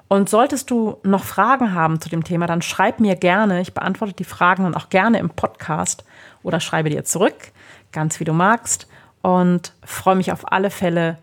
Und 0.08 0.30
solltest 0.30 0.72
du 0.72 0.98
noch 1.04 1.26
Fragen 1.26 1.74
haben 1.74 2.00
zu 2.00 2.08
dem 2.08 2.24
Thema, 2.24 2.48
dann 2.48 2.62
schreib 2.62 3.02
mir 3.02 3.16
gerne. 3.16 3.60
Ich 3.60 3.74
beantworte 3.74 4.14
die 4.14 4.24
Fragen 4.24 4.64
dann 4.64 4.76
auch 4.76 4.90
gerne 4.90 5.20
im 5.20 5.30
Podcast 5.30 6.06
oder 6.44 6.62
schreibe 6.62 6.90
dir 6.90 7.04
zurück, 7.04 7.52
ganz 7.92 8.20
wie 8.20 8.24
du 8.24 8.32
magst. 8.32 8.88
Und 9.28 9.74
freue 9.84 10.16
mich 10.16 10.32
auf 10.32 10.54
alle 10.54 10.70
Fälle 10.70 11.18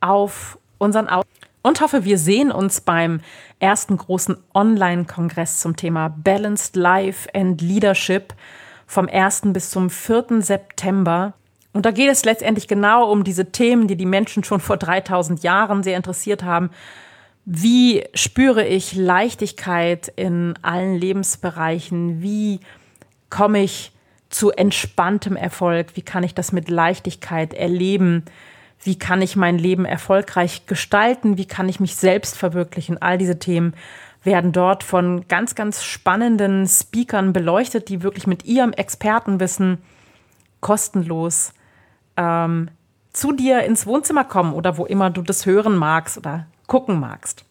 auf 0.00 0.58
unseren 0.78 1.10
Au 1.10 1.20
und 1.60 1.82
hoffe, 1.82 2.06
wir 2.06 2.16
sehen 2.16 2.50
uns 2.50 2.80
beim 2.80 3.20
ersten 3.58 3.98
großen 3.98 4.38
Online-Kongress 4.54 5.60
zum 5.60 5.76
Thema 5.76 6.08
Balanced 6.08 6.76
Life 6.76 7.28
and 7.34 7.60
Leadership 7.60 8.32
vom 8.86 9.10
1. 9.10 9.42
bis 9.52 9.68
zum 9.68 9.90
4. 9.90 10.40
September. 10.40 11.34
Und 11.74 11.84
da 11.84 11.90
geht 11.90 12.10
es 12.10 12.24
letztendlich 12.24 12.66
genau 12.66 13.12
um 13.12 13.24
diese 13.24 13.52
Themen, 13.52 13.86
die 13.86 13.96
die 13.96 14.06
Menschen 14.06 14.42
schon 14.42 14.60
vor 14.60 14.78
3000 14.78 15.42
Jahren 15.42 15.82
sehr 15.82 15.98
interessiert 15.98 16.44
haben. 16.44 16.70
Wie 17.44 18.04
spüre 18.14 18.66
ich 18.66 18.94
Leichtigkeit 18.94 20.10
in 20.16 20.54
allen 20.62 20.94
Lebensbereichen? 20.94 22.22
Wie 22.22 22.60
komme 23.28 23.62
ich 23.62 23.92
zu 24.30 24.50
entspanntem 24.52 25.36
Erfolg? 25.36 25.88
Wie 25.94 26.02
kann 26.02 26.22
ich 26.22 26.34
das 26.34 26.52
mit 26.52 26.70
Leichtigkeit 26.70 27.52
erleben? 27.52 28.24
Wie 28.82 28.98
kann 28.98 29.20
ich 29.20 29.36
mein 29.36 29.58
Leben 29.58 29.84
erfolgreich 29.84 30.66
gestalten? 30.66 31.36
Wie 31.36 31.44
kann 31.44 31.68
ich 31.68 31.80
mich 31.80 31.96
selbst 31.96 32.38
verwirklichen? 32.38 33.02
All 33.02 33.18
diese 33.18 33.38
Themen 33.38 33.74
werden 34.22 34.52
dort 34.52 34.82
von 34.82 35.26
ganz, 35.28 35.54
ganz 35.54 35.82
spannenden 35.82 36.66
Speakern 36.66 37.32
beleuchtet, 37.32 37.88
die 37.88 38.02
wirklich 38.02 38.26
mit 38.26 38.44
ihrem 38.44 38.72
Expertenwissen 38.72 39.78
kostenlos 40.60 41.52
ähm, 42.16 42.70
zu 43.12 43.32
dir 43.32 43.64
ins 43.64 43.86
Wohnzimmer 43.86 44.24
kommen 44.24 44.52
oder 44.52 44.78
wo 44.78 44.86
immer 44.86 45.10
du 45.10 45.22
das 45.22 45.46
hören 45.46 45.76
magst 45.76 46.16
oder 46.16 46.46
gucken 46.66 47.00
magst. 47.00 47.44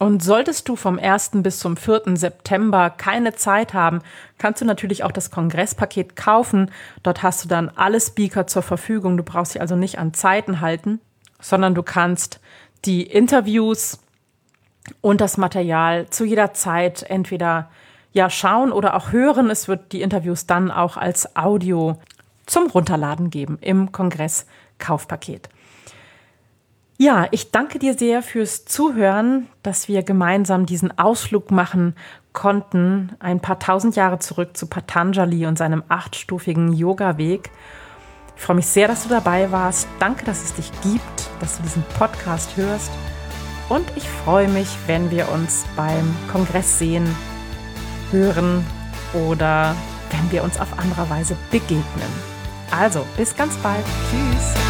Und 0.00 0.22
solltest 0.22 0.66
du 0.66 0.76
vom 0.76 0.98
1. 0.98 1.32
bis 1.34 1.58
zum 1.58 1.76
4. 1.76 2.16
September 2.16 2.88
keine 2.88 3.34
Zeit 3.34 3.74
haben, 3.74 4.00
kannst 4.38 4.62
du 4.62 4.64
natürlich 4.64 5.04
auch 5.04 5.12
das 5.12 5.30
Kongresspaket 5.30 6.16
kaufen. 6.16 6.70
Dort 7.02 7.22
hast 7.22 7.44
du 7.44 7.48
dann 7.48 7.68
alle 7.76 8.00
Speaker 8.00 8.46
zur 8.46 8.62
Verfügung. 8.62 9.18
Du 9.18 9.22
brauchst 9.22 9.54
dich 9.54 9.60
also 9.60 9.76
nicht 9.76 9.98
an 9.98 10.14
Zeiten 10.14 10.62
halten, 10.62 11.00
sondern 11.38 11.74
du 11.74 11.82
kannst 11.82 12.40
die 12.86 13.02
Interviews 13.02 13.98
und 15.02 15.20
das 15.20 15.36
Material 15.36 16.08
zu 16.08 16.24
jeder 16.24 16.54
Zeit 16.54 17.02
entweder 17.02 17.68
ja 18.14 18.30
schauen 18.30 18.72
oder 18.72 18.96
auch 18.96 19.12
hören. 19.12 19.50
Es 19.50 19.68
wird 19.68 19.92
die 19.92 20.00
Interviews 20.00 20.46
dann 20.46 20.70
auch 20.70 20.96
als 20.96 21.36
Audio 21.36 21.98
zum 22.46 22.68
Runterladen 22.68 23.28
geben 23.28 23.58
im 23.60 23.92
Kongress-Kaufpaket. 23.92 25.50
Ja, 27.02 27.28
ich 27.30 27.50
danke 27.50 27.78
dir 27.78 27.96
sehr 27.96 28.20
fürs 28.22 28.66
Zuhören, 28.66 29.46
dass 29.62 29.88
wir 29.88 30.02
gemeinsam 30.02 30.66
diesen 30.66 30.98
Ausflug 30.98 31.50
machen 31.50 31.94
konnten, 32.34 33.16
ein 33.20 33.40
paar 33.40 33.58
tausend 33.58 33.96
Jahre 33.96 34.18
zurück 34.18 34.54
zu 34.54 34.66
Patanjali 34.66 35.46
und 35.46 35.56
seinem 35.56 35.82
achtstufigen 35.88 36.74
Yoga-Weg. 36.74 37.52
Ich 38.36 38.42
freue 38.42 38.56
mich 38.56 38.66
sehr, 38.66 38.86
dass 38.86 39.04
du 39.04 39.08
dabei 39.08 39.50
warst. 39.50 39.88
Danke, 39.98 40.26
dass 40.26 40.44
es 40.44 40.52
dich 40.52 40.70
gibt, 40.82 41.30
dass 41.40 41.56
du 41.56 41.62
diesen 41.62 41.84
Podcast 41.98 42.54
hörst. 42.58 42.90
Und 43.70 43.86
ich 43.96 44.06
freue 44.06 44.48
mich, 44.48 44.68
wenn 44.86 45.10
wir 45.10 45.32
uns 45.32 45.64
beim 45.76 46.14
Kongress 46.30 46.78
sehen, 46.78 47.06
hören 48.10 48.62
oder 49.26 49.74
wenn 50.10 50.30
wir 50.30 50.44
uns 50.44 50.60
auf 50.60 50.78
andere 50.78 51.08
Weise 51.08 51.34
begegnen. 51.50 52.12
Also, 52.70 53.06
bis 53.16 53.34
ganz 53.34 53.56
bald. 53.56 53.86
Tschüss. 54.10 54.69